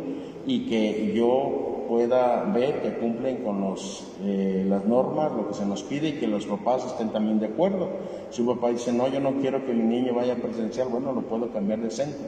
y 0.44 0.66
que 0.66 1.12
yo 1.14 1.73
pueda 1.88 2.44
ver 2.44 2.82
que 2.82 2.94
cumplen 2.94 3.44
con 3.44 3.60
los, 3.60 4.12
eh, 4.22 4.64
las 4.68 4.84
normas, 4.84 5.32
lo 5.32 5.48
que 5.48 5.54
se 5.54 5.66
nos 5.66 5.82
pide 5.82 6.08
y 6.08 6.12
que 6.12 6.26
los 6.26 6.46
papás 6.46 6.84
estén 6.86 7.10
también 7.10 7.40
de 7.40 7.46
acuerdo. 7.46 7.88
Si 8.30 8.42
un 8.42 8.54
papá 8.54 8.70
dice, 8.70 8.92
no, 8.92 9.08
yo 9.08 9.20
no 9.20 9.34
quiero 9.40 9.64
que 9.64 9.72
mi 9.72 9.84
niño 9.84 10.14
vaya 10.14 10.34
a 10.34 10.36
presenciar, 10.36 10.88
bueno, 10.88 11.12
lo 11.12 11.22
puedo 11.22 11.50
cambiar 11.52 11.80
de 11.80 11.90
centro. 11.90 12.26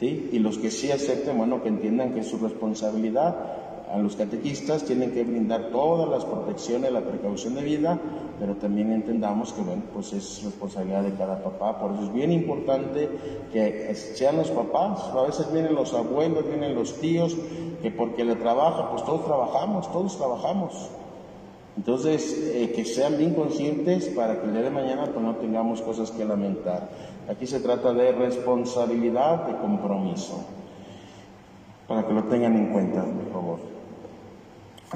¿sí? 0.00 0.30
Y 0.32 0.38
los 0.38 0.58
que 0.58 0.70
sí 0.70 0.90
acepten, 0.90 1.38
bueno, 1.38 1.62
que 1.62 1.68
entiendan 1.68 2.12
que 2.12 2.20
es 2.20 2.26
su 2.26 2.38
responsabilidad 2.38 3.65
a 3.92 3.98
los 3.98 4.16
catequistas 4.16 4.84
tienen 4.84 5.12
que 5.12 5.22
brindar 5.22 5.70
todas 5.70 6.08
las 6.08 6.24
protecciones, 6.24 6.92
la 6.92 7.02
precaución 7.02 7.54
de 7.54 7.62
vida, 7.62 7.98
pero 8.38 8.56
también 8.56 8.92
entendamos 8.92 9.52
que, 9.52 9.62
bueno, 9.62 9.82
pues 9.94 10.12
es 10.12 10.42
responsabilidad 10.44 11.02
de 11.02 11.14
cada 11.14 11.42
papá. 11.42 11.78
Por 11.78 11.92
eso 11.92 12.04
es 12.04 12.12
bien 12.12 12.32
importante 12.32 13.08
que 13.52 13.94
sean 13.94 14.36
los 14.36 14.50
papás, 14.50 15.04
a 15.14 15.22
veces 15.22 15.52
vienen 15.52 15.74
los 15.74 15.94
abuelos, 15.94 16.46
vienen 16.46 16.74
los 16.74 16.94
tíos, 16.94 17.36
que 17.80 17.90
porque 17.90 18.24
le 18.24 18.34
trabaja, 18.34 18.90
pues 18.90 19.04
todos 19.04 19.24
trabajamos, 19.24 19.90
todos 19.92 20.16
trabajamos. 20.16 20.90
Entonces, 21.76 22.50
eh, 22.54 22.72
que 22.74 22.84
sean 22.84 23.18
bien 23.18 23.34
conscientes 23.34 24.06
para 24.08 24.40
que 24.40 24.46
el 24.46 24.52
día 24.52 24.62
de 24.62 24.70
mañana 24.70 25.04
pues, 25.12 25.24
no 25.24 25.36
tengamos 25.36 25.82
cosas 25.82 26.10
que 26.10 26.24
lamentar. 26.24 26.88
Aquí 27.28 27.46
se 27.46 27.60
trata 27.60 27.92
de 27.92 28.12
responsabilidad, 28.12 29.46
de 29.46 29.58
compromiso, 29.58 30.42
para 31.86 32.06
que 32.06 32.14
lo 32.14 32.24
tengan 32.24 32.56
en 32.56 32.72
cuenta, 32.72 33.04
por 33.04 33.32
favor. 33.32 33.75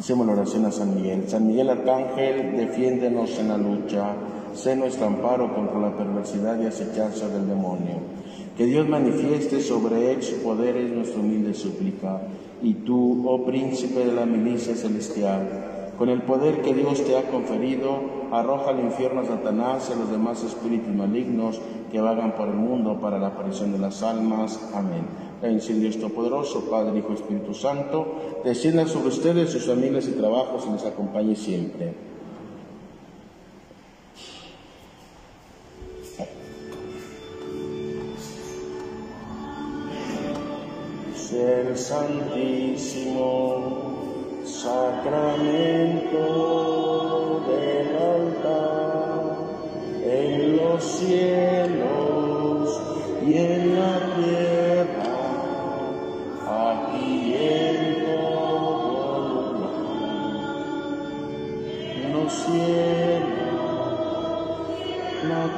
Hacemos 0.01 0.27
la 0.27 0.33
oración 0.33 0.65
a 0.65 0.73
San 0.73 0.95
Miguel. 0.95 1.25
San 1.29 1.47
Miguel 1.47 1.69
Arcángel, 1.69 2.57
defiéndenos 2.57 3.39
en 3.39 3.49
la 3.49 3.59
lucha. 3.59 4.15
Sé 4.55 4.75
nuestro 4.75 5.05
amparo 5.05 5.55
contra 5.55 5.79
la 5.79 5.95
perversidad 5.95 6.59
y 6.59 6.65
acechanza 6.65 7.29
del 7.29 7.47
demonio. 7.47 7.97
Que 8.57 8.65
Dios 8.65 8.89
manifieste 8.89 9.61
sobre 9.61 10.11
él 10.11 10.23
su 10.23 10.43
poder 10.43 10.79
es 10.79 10.91
nuestra 10.91 11.21
humilde 11.21 11.53
súplica. 11.53 12.19
Y 12.63 12.73
tú, 12.77 13.29
oh 13.29 13.45
príncipe 13.45 14.03
de 14.03 14.13
la 14.13 14.25
milicia 14.25 14.75
celestial, 14.75 15.93
con 15.99 16.09
el 16.09 16.23
poder 16.23 16.63
que 16.63 16.73
Dios 16.73 17.05
te 17.05 17.19
ha 17.19 17.25
conferido, 17.25 18.20
arroja 18.33 18.71
al 18.71 18.81
infierno 18.81 19.21
a 19.21 19.27
Satanás 19.27 19.89
y 19.91 19.93
a 19.93 19.97
los 19.97 20.11
demás 20.11 20.43
espíritus 20.43 20.95
malignos 20.95 21.61
que 21.91 22.01
vagan 22.01 22.35
por 22.35 22.49
el 22.49 22.55
mundo 22.55 22.99
para 23.01 23.19
la 23.19 23.29
aparición 23.29 23.73
de 23.73 23.79
las 23.79 24.03
almas. 24.03 24.71
Amén. 24.75 25.07
La 25.41 25.49
bendición 25.49 25.81
Dios 25.81 25.97
Todopoderoso, 25.97 26.69
Padre, 26.71 26.99
Hijo, 26.99 27.15
Espíritu 27.15 27.55
Santo, 27.55 28.41
descienda 28.45 28.87
sobre 28.87 29.09
ustedes, 29.09 29.51
sus 29.51 29.67
familias 29.67 30.07
y 30.07 30.13
trabajos 30.13 30.67
y 30.69 30.73
les 30.73 30.85
acompañe 30.85 31.35
siempre. 31.35 31.95
Ser 41.15 41.79
Santísimo, 41.79 43.21
Sacramento 44.45 46.01
en 51.03 51.81
los 51.83 51.91
cielos 51.93 52.81
y 53.27 53.35
en 53.35 53.75
la 53.75 53.99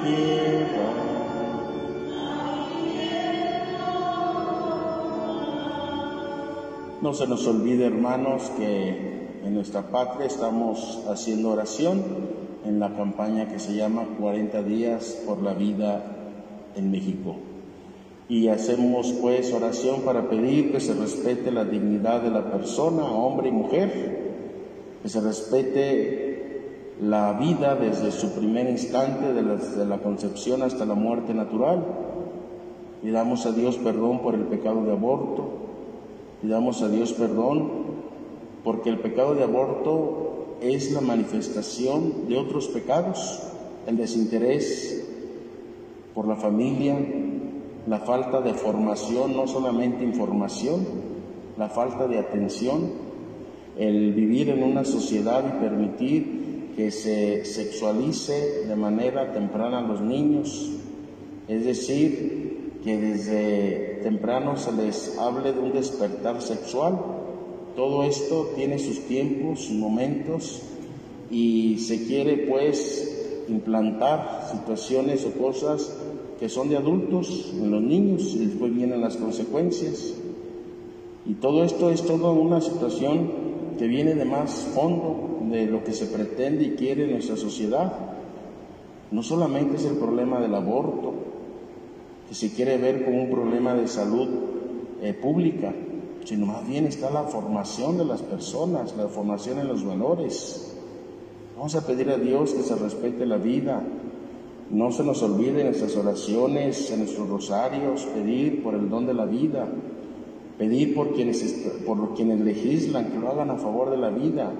tierra. 0.02 0.92
No 7.02 7.12
se 7.12 7.26
nos 7.26 7.46
olvide, 7.48 7.86
hermanos, 7.86 8.50
que 8.56 8.90
en 9.44 9.54
nuestra 9.54 9.82
patria 9.82 10.26
estamos 10.26 11.02
haciendo 11.08 11.50
oración 11.50 12.02
en 12.64 12.78
la 12.78 12.94
campaña 12.94 13.48
que 13.48 13.58
se 13.58 13.74
llama 13.74 14.04
40 14.18 14.62
días 14.62 15.22
por 15.26 15.42
la 15.42 15.54
vida 15.54 16.02
en 16.76 16.90
México. 16.90 17.36
Y 18.28 18.48
hacemos 18.48 19.12
pues 19.20 19.52
oración 19.52 20.02
para 20.02 20.28
pedir 20.28 20.72
que 20.72 20.80
se 20.80 20.94
respete 20.94 21.50
la 21.50 21.64
dignidad 21.64 22.22
de 22.22 22.30
la 22.30 22.50
persona, 22.50 23.04
hombre 23.04 23.48
y 23.48 23.52
mujer, 23.52 24.32
que 25.02 25.08
se 25.08 25.20
respete 25.20 26.32
la 27.00 27.32
vida 27.32 27.74
desde 27.74 28.12
su 28.12 28.32
primer 28.32 28.70
instante, 28.70 29.32
desde 29.32 29.84
la 29.84 29.98
concepción 29.98 30.62
hasta 30.62 30.86
la 30.86 30.94
muerte 30.94 31.34
natural. 31.34 31.84
Y 33.02 33.10
damos 33.10 33.44
a 33.46 33.52
Dios 33.52 33.76
perdón 33.78 34.20
por 34.20 34.34
el 34.34 34.42
pecado 34.42 34.84
de 34.84 34.92
aborto. 34.92 35.48
Y 36.42 36.48
damos 36.48 36.80
a 36.82 36.88
Dios 36.88 37.12
perdón 37.12 37.70
porque 38.62 38.90
el 38.90 38.98
pecado 38.98 39.34
de 39.34 39.42
aborto 39.42 40.41
es 40.62 40.92
la 40.92 41.00
manifestación 41.00 42.28
de 42.28 42.38
otros 42.38 42.68
pecados, 42.68 43.42
el 43.86 43.96
desinterés 43.96 45.04
por 46.14 46.28
la 46.28 46.36
familia, 46.36 46.96
la 47.86 47.98
falta 48.00 48.40
de 48.40 48.54
formación, 48.54 49.36
no 49.36 49.48
solamente 49.48 50.04
información, 50.04 50.86
la 51.58 51.68
falta 51.68 52.06
de 52.06 52.18
atención, 52.18 52.90
el 53.76 54.12
vivir 54.12 54.50
en 54.50 54.62
una 54.62 54.84
sociedad 54.84 55.44
y 55.46 55.60
permitir 55.60 56.72
que 56.76 56.90
se 56.90 57.44
sexualice 57.44 58.66
de 58.66 58.76
manera 58.76 59.32
temprana 59.32 59.78
a 59.78 59.82
los 59.82 60.00
niños, 60.00 60.70
es 61.48 61.64
decir, 61.64 62.42
que 62.84 62.98
desde 62.98 64.00
temprano 64.02 64.56
se 64.56 64.72
les 64.72 65.18
hable 65.18 65.52
de 65.52 65.60
un 65.60 65.72
despertar 65.72 66.40
sexual. 66.40 66.98
Todo 67.76 68.04
esto 68.04 68.50
tiene 68.54 68.78
sus 68.78 69.00
tiempos, 69.06 69.60
sus 69.60 69.76
momentos 69.76 70.62
y 71.30 71.78
se 71.78 72.04
quiere 72.04 72.46
pues 72.48 73.44
implantar 73.48 74.48
situaciones 74.50 75.24
o 75.24 75.32
cosas 75.32 75.96
que 76.38 76.48
son 76.48 76.68
de 76.68 76.76
adultos 76.76 77.52
en 77.54 77.70
los 77.70 77.80
niños 77.80 78.34
y 78.34 78.46
después 78.46 78.74
vienen 78.74 79.00
las 79.00 79.16
consecuencias. 79.16 80.14
Y 81.24 81.34
todo 81.34 81.64
esto 81.64 81.90
es 81.90 82.02
toda 82.02 82.30
una 82.32 82.60
situación 82.60 83.30
que 83.78 83.86
viene 83.86 84.14
de 84.14 84.24
más 84.24 84.50
fondo, 84.74 85.38
de 85.50 85.66
lo 85.66 85.82
que 85.84 85.92
se 85.92 86.06
pretende 86.06 86.64
y 86.64 86.70
quiere 86.70 87.06
nuestra 87.06 87.36
sociedad. 87.36 87.92
No 89.10 89.22
solamente 89.22 89.76
es 89.76 89.84
el 89.84 89.96
problema 89.96 90.40
del 90.40 90.54
aborto, 90.54 91.14
que 92.28 92.34
se 92.34 92.52
quiere 92.52 92.76
ver 92.76 93.04
como 93.04 93.22
un 93.22 93.30
problema 93.30 93.74
de 93.74 93.86
salud 93.86 94.28
eh, 95.00 95.14
pública, 95.14 95.72
sino 96.24 96.46
más 96.46 96.66
bien 96.66 96.86
está 96.86 97.10
la 97.10 97.24
formación 97.24 97.98
de 97.98 98.04
las 98.04 98.22
personas, 98.22 98.94
la 98.96 99.08
formación 99.08 99.58
en 99.58 99.68
los 99.68 99.84
valores. 99.84 100.74
Vamos 101.56 101.74
a 101.74 101.86
pedir 101.86 102.10
a 102.10 102.16
Dios 102.16 102.52
que 102.52 102.62
se 102.62 102.76
respete 102.76 103.26
la 103.26 103.36
vida. 103.36 103.82
No 104.70 104.90
se 104.90 105.04
nos 105.04 105.22
olvide 105.22 105.60
en 105.60 105.66
nuestras 105.66 105.96
oraciones, 105.96 106.90
en 106.90 107.00
nuestros 107.00 107.28
rosarios, 107.28 108.04
pedir 108.14 108.62
por 108.62 108.74
el 108.74 108.88
don 108.88 109.06
de 109.06 109.14
la 109.14 109.26
vida, 109.26 109.68
pedir 110.56 110.94
por 110.94 111.12
quienes, 111.12 111.42
por 111.84 112.14
quienes 112.14 112.40
legislan 112.40 113.10
que 113.10 113.18
lo 113.18 113.28
hagan 113.28 113.50
a 113.50 113.56
favor 113.56 113.90
de 113.90 113.98
la 113.98 114.10
vida. 114.10 114.50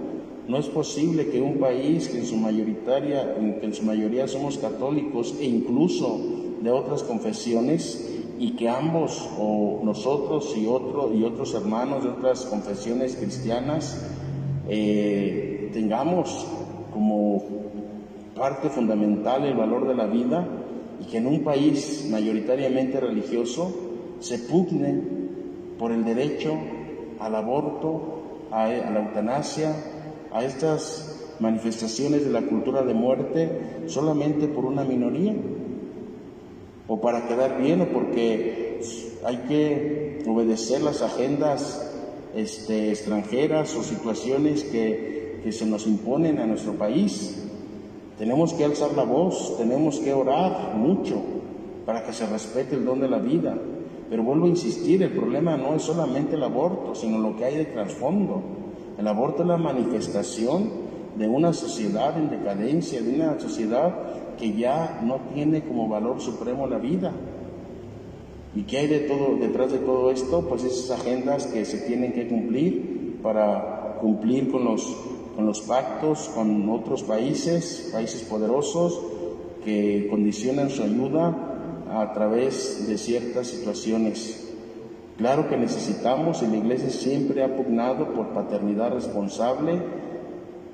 No 0.49 0.59
es 0.59 0.67
posible 0.67 1.29
que 1.29 1.41
un 1.41 1.59
país 1.59 2.09
que 2.09 2.19
en 2.19 2.27
su 2.27 2.37
mayoritaria, 2.37 3.37
que 3.37 3.67
en 3.67 3.75
su 3.75 3.85
mayoría 3.85 4.27
somos 4.27 4.59
católicos 4.59 5.35
e 5.41 5.45
incluso 5.45 6.21
de 6.61 6.71
otras 6.71 7.05
confesiones, 7.05 8.22
y 8.43 8.57
que 8.57 8.69
ambos, 8.69 9.31
o 9.39 9.79
nosotros 9.85 10.53
y, 10.57 10.67
otro, 10.67 11.15
y 11.15 11.23
otros 11.23 11.55
hermanos 11.55 12.03
de 12.03 12.11
otras 12.11 12.45
confesiones 12.47 13.15
cristianas, 13.15 14.05
eh, 14.69 15.71
tengamos 15.73 16.45
como 16.93 17.41
parte 18.35 18.69
fundamental 18.69 19.45
el 19.45 19.55
valor 19.55 19.87
de 19.87 19.95
la 19.95 20.07
vida 20.07 20.45
y 21.01 21.05
que 21.05 21.19
en 21.19 21.29
un 21.29 21.45
país 21.45 22.09
mayoritariamente 22.11 22.99
religioso 22.99 23.73
se 24.19 24.41
pugne 24.41 25.01
por 25.79 25.93
el 25.93 26.05
derecho 26.05 26.59
al 27.21 27.37
aborto, 27.37 28.49
a, 28.51 28.65
a 28.65 28.91
la 28.91 29.05
eutanasia, 29.05 29.73
a 30.33 30.45
estas 30.45 31.37
manifestaciones 31.39 32.25
de 32.25 32.33
la 32.33 32.43
cultura 32.43 32.83
de 32.83 32.93
muerte 32.93 33.85
solamente 33.87 34.49
por 34.49 34.65
una 34.65 34.83
minoría 34.83 35.33
o 36.93 37.01
para 37.01 37.27
quedar 37.27 37.57
bien 37.57 37.81
o 37.81 37.87
porque 37.87 38.79
hay 39.25 39.37
que 39.49 40.23
obedecer 40.29 40.83
las 40.83 41.01
agendas 41.01 41.91
este, 42.35 42.91
extranjeras 42.91 43.75
o 43.77 43.83
situaciones 43.83 44.63
que, 44.65 45.41
que 45.43 45.53
se 45.53 45.65
nos 45.65 45.87
imponen 45.87 46.39
a 46.39 46.47
nuestro 46.47 46.75
país. 46.75 47.49
Tenemos 48.19 48.53
que 48.53 48.67
alzar 48.67 48.93
la 48.93 49.05
voz, 49.05 49.57
tenemos 49.57 50.01
que 50.01 50.13
orar 50.13 50.75
mucho 50.77 51.17
para 51.87 52.05
que 52.05 52.13
se 52.13 52.27
respete 52.27 52.77
el 52.77 52.85
don 52.85 53.01
de 53.01 53.09
la 53.09 53.21
vida. 53.21 53.57
Pero 54.11 54.23
vuelvo 54.23 54.45
a 54.45 54.51
insistir, 54.51 55.03
el 55.03 55.13
problema 55.13 55.57
no 55.57 55.75
es 55.75 55.85
solamente 55.85 56.37
el 56.37 56.43
aborto, 56.43 56.95
sino 56.95 57.19
lo 57.21 57.35
que 57.39 57.47
hay 57.47 57.57
de 57.57 57.65
trasfondo. 57.65 58.43
El 58.99 59.09
aborto 59.09 59.41
es 59.41 59.49
la 59.49 59.57
manifestación 59.57 60.69
de 61.17 61.27
una 61.27 61.55
sociedad 61.55 62.19
en 62.19 62.29
decadencia, 62.29 63.01
de 63.01 63.15
una 63.15 63.41
sociedad 63.41 63.95
que 64.43 64.55
ya 64.55 65.01
no 65.05 65.21
tiene 65.33 65.63
como 65.63 65.89
valor 65.89 66.21
supremo 66.21 66.67
la 66.67 66.79
vida. 66.79 67.13
¿Y 68.57 68.63
qué 68.63 68.79
hay 68.79 68.87
de 68.89 68.99
todo, 69.01 69.37
detrás 69.41 69.71
de 69.71 69.79
todo 69.79 70.11
esto? 70.11 70.41
Pues 70.49 70.65
esas 70.65 70.99
agendas 70.99 71.47
que 71.47 71.65
se 71.65 71.79
tienen 71.79 72.13
que 72.13 72.27
cumplir 72.27 73.21
para 73.23 73.99
cumplir 74.01 74.51
con 74.51 74.65
los, 74.65 74.85
con 75.37 75.47
los 75.47 75.61
pactos 75.61 76.29
con 76.35 76.69
otros 76.69 77.05
países, 77.05 77.91
países 77.93 78.23
poderosos, 78.23 79.01
que 79.65 80.09
condicionan 80.11 80.71
su 80.71 80.83
ayuda 80.83 81.85
a 81.93 82.13
través 82.13 82.89
de 82.89 82.99
ciertas 82.99 83.47
situaciones. 83.47 84.53
Claro 85.19 85.49
que 85.49 85.57
necesitamos, 85.57 86.43
y 86.43 86.49
la 86.49 86.57
Iglesia 86.57 86.91
siempre 86.91 87.45
ha 87.45 87.57
pugnado 87.57 88.13
por 88.13 88.31
paternidad 88.31 88.93
responsable, 88.93 89.81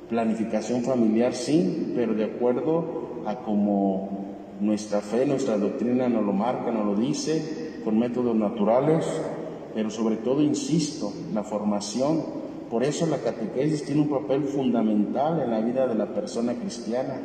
planificación 0.09 0.85
familiar 0.85 1.35
sí, 1.35 1.93
pero 1.95 2.15
de 2.15 2.25
acuerdo 2.25 3.08
a 3.29 3.37
como 3.37 4.09
nuestra 4.61 5.01
fe, 5.01 5.27
nuestra 5.27 5.59
doctrina 5.59 6.09
nos 6.09 6.25
lo 6.25 6.33
marca, 6.33 6.71
nos 6.71 6.87
lo 6.87 6.95
dice, 6.95 7.81
con 7.85 7.99
métodos 7.99 8.35
naturales, 8.35 9.07
pero 9.75 9.91
sobre 9.91 10.17
todo, 10.17 10.41
insisto, 10.41 11.13
la 11.35 11.45
formación. 11.45 12.25
Por 12.71 12.85
eso 12.85 13.07
la 13.07 13.19
catequesis 13.19 13.85
tiene 13.85 14.03
un 14.03 14.09
papel 14.09 14.45
fundamental 14.45 15.41
en 15.41 15.51
la 15.51 15.61
vida 15.61 15.87
de 15.87 15.95
la 15.95 16.07
persona 16.07 16.55
cristiana. 16.55 17.21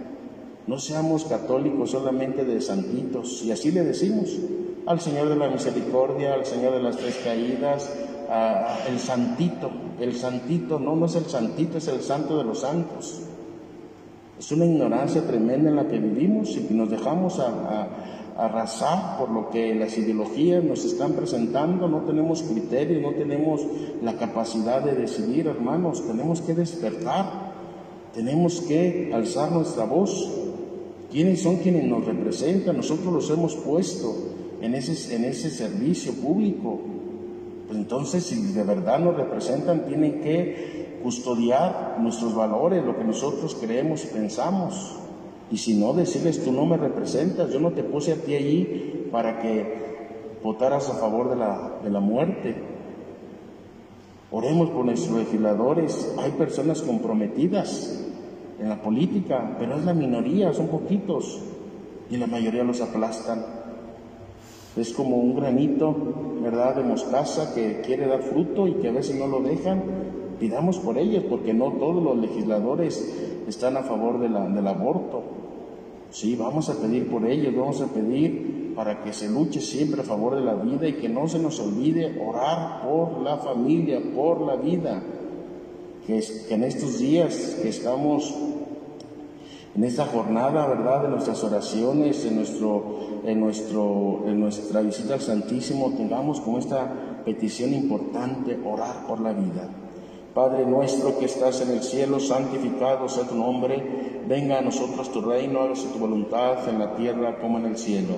No 0.67 0.77
seamos 0.77 1.25
católicos 1.25 1.91
solamente 1.91 2.45
de 2.45 2.61
santitos, 2.61 3.41
y 3.43 3.51
así 3.51 3.71
le 3.71 3.83
decimos 3.83 4.37
al 4.85 4.99
Señor 4.99 5.29
de 5.29 5.37
la 5.37 5.49
Misericordia, 5.49 6.33
al 6.33 6.45
Señor 6.45 6.73
de 6.73 6.83
las 6.83 6.97
Tres 6.97 7.19
Caídas, 7.23 7.91
el 8.89 8.99
santito, 8.99 9.69
el 9.99 10.15
santito, 10.15 10.79
no, 10.79 10.95
no 10.95 11.05
es 11.05 11.15
el 11.15 11.25
santito, 11.25 11.77
es 11.77 11.87
el 11.87 12.01
santo 12.01 12.37
de 12.37 12.43
los 12.43 12.59
santos. 12.59 13.21
Es 14.43 14.51
una 14.51 14.65
ignorancia 14.65 15.25
tremenda 15.25 15.69
en 15.69 15.77
la 15.77 15.87
que 15.87 15.97
vivimos 15.97 16.57
y 16.57 16.73
nos 16.73 16.89
dejamos 16.89 17.41
arrasar 18.35 19.17
por 19.17 19.29
lo 19.29 19.49
que 19.49 19.73
las 19.73 19.97
ideologías 19.97 20.61
nos 20.61 20.83
están 20.83 21.13
presentando, 21.13 21.87
no 21.87 22.01
tenemos 22.01 22.43
criterio, 22.43 22.99
no 22.99 23.13
tenemos 23.13 23.65
la 24.01 24.17
capacidad 24.17 24.83
de 24.83 24.95
decidir, 24.95 25.47
hermanos, 25.47 26.05
tenemos 26.05 26.41
que 26.41 26.55
despertar, 26.55 27.53
tenemos 28.13 28.59
que 28.59 29.11
alzar 29.13 29.49
nuestra 29.53 29.85
voz. 29.85 30.29
¿Quiénes 31.09 31.41
son 31.41 31.55
quienes 31.59 31.85
nos 31.85 32.03
representan? 32.03 32.75
Nosotros 32.75 33.13
los 33.13 33.29
hemos 33.29 33.55
puesto 33.55 34.13
en 34.61 34.75
ese, 34.75 35.15
en 35.15 35.23
ese 35.23 35.49
servicio 35.49 36.11
público. 36.15 36.81
Pues 37.67 37.79
entonces, 37.79 38.25
si 38.25 38.51
de 38.51 38.63
verdad 38.63 38.99
nos 38.99 39.15
representan, 39.15 39.85
tienen 39.85 40.19
que 40.19 40.82
custodiar 41.03 41.97
nuestros 41.99 42.33
valores, 42.33 42.83
lo 42.83 42.97
que 42.97 43.03
nosotros 43.03 43.55
creemos 43.59 44.03
y 44.05 44.07
pensamos. 44.07 44.95
Y 45.51 45.57
si 45.57 45.75
no, 45.75 45.93
decirles, 45.93 46.43
tú 46.43 46.51
no 46.51 46.65
me 46.65 46.77
representas, 46.77 47.51
yo 47.51 47.59
no 47.59 47.71
te 47.71 47.83
puse 47.83 48.13
a 48.13 48.15
ti 48.15 48.33
allí 48.33 49.07
para 49.11 49.39
que 49.39 50.39
votaras 50.41 50.89
a 50.89 50.93
favor 50.93 51.29
de 51.29 51.35
la, 51.35 51.73
de 51.83 51.89
la 51.89 51.99
muerte. 51.99 52.55
Oremos 54.31 54.69
por 54.71 54.85
nuestros 54.85 55.17
legisladores. 55.19 56.15
Hay 56.17 56.31
personas 56.31 56.81
comprometidas 56.81 58.03
en 58.59 58.69
la 58.69 58.81
política, 58.81 59.55
pero 59.59 59.75
es 59.77 59.85
la 59.85 59.93
minoría, 59.93 60.53
son 60.53 60.69
poquitos, 60.69 61.41
y 62.09 62.17
la 62.17 62.27
mayoría 62.27 62.63
los 62.63 62.81
aplastan. 62.81 63.45
Es 64.75 64.91
como 64.93 65.17
un 65.17 65.35
granito, 65.35 65.95
¿verdad?, 66.41 66.75
de 66.75 66.83
mostaza 66.83 67.53
que 67.53 67.81
quiere 67.81 68.07
dar 68.07 68.23
fruto 68.23 68.67
y 68.67 68.73
que 68.75 68.89
a 68.89 68.91
veces 68.91 69.15
no 69.17 69.27
lo 69.27 69.41
dejan, 69.41 69.83
pidamos 70.39 70.79
por 70.79 70.97
ellos, 70.97 71.23
porque 71.29 71.53
no 71.53 71.71
todos 71.71 72.03
los 72.03 72.17
legisladores 72.17 73.43
están 73.47 73.77
a 73.77 73.83
favor 73.83 74.19
del 74.19 74.67
aborto. 74.67 75.23
Sí, 76.11 76.35
vamos 76.35 76.69
a 76.69 76.79
pedir 76.79 77.09
por 77.09 77.25
ellos, 77.25 77.55
vamos 77.55 77.81
a 77.81 77.87
pedir 77.87 78.73
para 78.75 79.03
que 79.03 79.13
se 79.13 79.29
luche 79.29 79.59
siempre 79.61 80.01
a 80.01 80.03
favor 80.03 80.35
de 80.35 80.41
la 80.41 80.53
vida 80.55 80.87
y 80.87 80.93
que 80.93 81.09
no 81.09 81.27
se 81.27 81.39
nos 81.39 81.59
olvide 81.59 82.21
orar 82.23 82.83
por 82.83 83.21
la 83.21 83.37
familia, 83.37 83.99
por 84.15 84.41
la 84.41 84.55
vida. 84.55 85.01
Que, 86.05 86.21
que 86.47 86.53
en 86.53 86.63
estos 86.65 86.99
días 86.99 87.57
que 87.61 87.69
estamos 87.69 88.33
en 89.75 89.83
esta 89.83 90.05
jornada, 90.05 90.67
¿verdad?, 90.67 91.03
de 91.03 91.09
nuestras 91.09 91.43
oraciones, 91.43 92.23
en, 92.25 92.35
nuestro, 92.35 93.21
en, 93.25 93.39
nuestro, 93.39 94.23
en 94.27 94.39
nuestra 94.39 94.81
visita 94.81 95.15
al 95.15 95.21
Santísimo, 95.21 95.93
tengamos 95.97 96.41
como 96.41 96.59
esta 96.59 97.21
petición 97.25 97.73
importante, 97.73 98.59
orar 98.63 99.07
por 99.07 99.19
la 99.19 99.33
vida. 99.33 99.69
Padre 100.33 100.65
nuestro 100.65 101.19
que 101.19 101.25
estás 101.25 101.61
en 101.61 101.69
el 101.69 101.83
cielo, 101.83 102.19
santificado 102.19 103.07
sea 103.07 103.27
tu 103.27 103.35
nombre, 103.35 104.23
venga 104.27 104.57
a 104.57 104.61
nosotros 104.61 105.11
tu 105.11 105.21
reino, 105.21 105.61
hágase 105.61 105.89
tu 105.89 105.99
voluntad 105.99 106.67
en 106.67 106.79
la 106.79 106.95
tierra 106.95 107.37
como 107.39 107.59
en 107.59 107.67
el 107.67 107.77
cielo. 107.77 108.15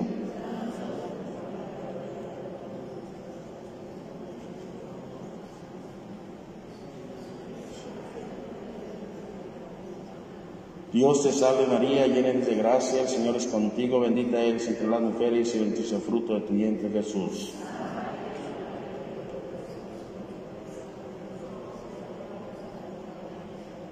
Dios 10.90 11.22
te 11.22 11.30
salve 11.30 11.66
María, 11.66 12.06
llena 12.06 12.32
de 12.32 12.54
gracia, 12.54 13.02
el 13.02 13.08
Señor 13.08 13.36
es 13.36 13.46
contigo, 13.48 14.00
bendita 14.00 14.40
eres 14.40 14.66
entre 14.68 14.86
las 14.86 15.02
mujeres 15.02 15.54
y 15.54 15.58
bendito 15.58 15.82
es 15.82 15.92
el 15.92 16.00
fruto 16.00 16.32
de 16.32 16.40
tu 16.40 16.54
vientre 16.54 16.88
Jesús. 16.88 17.52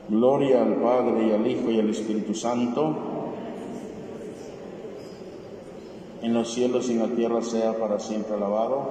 Gloria 0.06 0.60
al 0.62 0.74
Padre 0.74 1.28
y 1.28 1.32
al 1.32 1.46
Hijo 1.46 1.70
y 1.70 1.80
al 1.80 1.88
Espíritu 1.88 2.34
Santo, 2.34 2.94
en 6.20 6.34
los 6.34 6.52
cielos 6.52 6.90
y 6.90 6.92
en 6.92 6.98
la 6.98 7.16
tierra 7.16 7.40
sea 7.40 7.78
para 7.78 7.98
siempre 7.98 8.34
alabado. 8.34 8.90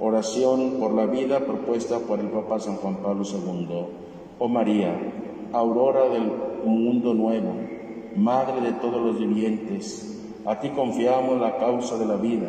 Oración 0.00 0.76
por 0.78 0.94
la 0.94 1.06
vida 1.06 1.40
propuesta 1.40 1.98
por 1.98 2.20
el 2.20 2.28
Papa 2.28 2.60
San 2.60 2.76
Juan 2.76 2.98
Pablo 3.02 3.24
II. 3.24 3.86
Oh 4.38 4.48
María, 4.48 4.96
aurora 5.52 6.08
del 6.08 6.30
mundo 6.64 7.14
nuevo, 7.14 7.52
Madre 8.16 8.60
de 8.60 8.72
todos 8.74 9.00
los 9.00 9.18
vivientes, 9.18 10.20
a 10.44 10.58
ti 10.60 10.70
confiamos 10.70 11.40
la 11.40 11.56
causa 11.58 11.98
de 11.98 12.06
la 12.06 12.16
vida. 12.16 12.48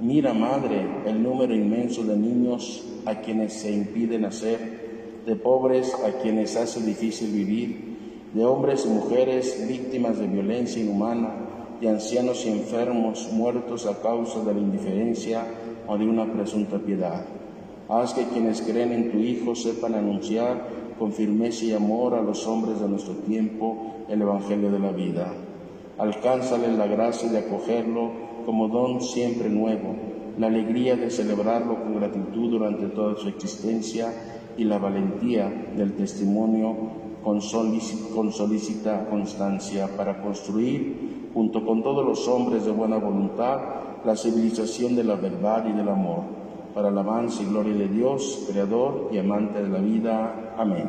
Mira, 0.00 0.32
Madre, 0.34 0.86
el 1.04 1.20
número 1.20 1.52
inmenso 1.52 2.04
de 2.04 2.16
niños 2.16 2.86
a 3.06 3.16
quienes 3.16 3.54
se 3.54 3.72
impide 3.72 4.18
nacer 4.18 4.89
de 5.26 5.36
pobres 5.36 5.94
a 5.94 6.20
quienes 6.22 6.56
hace 6.56 6.80
difícil 6.80 7.32
vivir, 7.32 7.98
de 8.34 8.44
hombres 8.44 8.86
y 8.86 8.88
mujeres 8.88 9.66
víctimas 9.68 10.18
de 10.18 10.26
violencia 10.26 10.82
inhumana, 10.82 11.30
de 11.80 11.88
ancianos 11.88 12.44
y 12.46 12.50
enfermos 12.50 13.28
muertos 13.32 13.86
a 13.86 14.00
causa 14.00 14.40
de 14.44 14.54
la 14.54 14.60
indiferencia 14.60 15.44
o 15.88 15.96
de 15.96 16.06
una 16.06 16.30
presunta 16.32 16.78
piedad. 16.78 17.24
Haz 17.88 18.14
que 18.14 18.24
quienes 18.24 18.62
creen 18.62 18.92
en 18.92 19.10
tu 19.10 19.18
Hijo 19.18 19.54
sepan 19.54 19.94
anunciar 19.94 20.64
con 20.98 21.12
firmeza 21.12 21.64
y 21.64 21.72
amor 21.72 22.14
a 22.14 22.22
los 22.22 22.46
hombres 22.46 22.78
de 22.80 22.88
nuestro 22.88 23.14
tiempo 23.14 24.04
el 24.08 24.22
Evangelio 24.22 24.70
de 24.70 24.78
la 24.78 24.92
vida. 24.92 25.32
Alcánzales 25.98 26.76
la 26.76 26.86
gracia 26.86 27.28
de 27.30 27.38
acogerlo 27.38 28.10
como 28.46 28.68
don 28.68 29.00
siempre 29.00 29.48
nuevo, 29.48 29.96
la 30.40 30.46
alegría 30.46 30.96
de 30.96 31.10
celebrarlo 31.10 31.82
con 31.82 31.96
gratitud 31.96 32.50
durante 32.50 32.86
toda 32.86 33.14
su 33.16 33.28
existencia 33.28 34.10
y 34.56 34.64
la 34.64 34.78
valentía 34.78 35.50
del 35.76 35.92
testimonio 35.92 36.74
con, 37.22 37.42
solícita 37.42 39.06
constancia 39.10 39.94
para 39.98 40.22
construir, 40.22 41.28
junto 41.34 41.62
con 41.66 41.82
todos 41.82 42.06
los 42.06 42.26
hombres 42.26 42.64
de 42.64 42.70
buena 42.70 42.96
voluntad, 42.96 43.60
la 44.02 44.16
civilización 44.16 44.96
de 44.96 45.04
la 45.04 45.16
verdad 45.16 45.66
y 45.68 45.72
del 45.72 45.90
amor, 45.90 46.22
para 46.74 46.88
alabanza 46.88 47.42
y 47.42 47.46
gloria 47.46 47.74
de 47.74 47.88
Dios, 47.88 48.46
Creador 48.50 49.10
y 49.12 49.18
amante 49.18 49.62
de 49.62 49.68
la 49.68 49.78
vida. 49.80 50.54
Amén. 50.56 50.88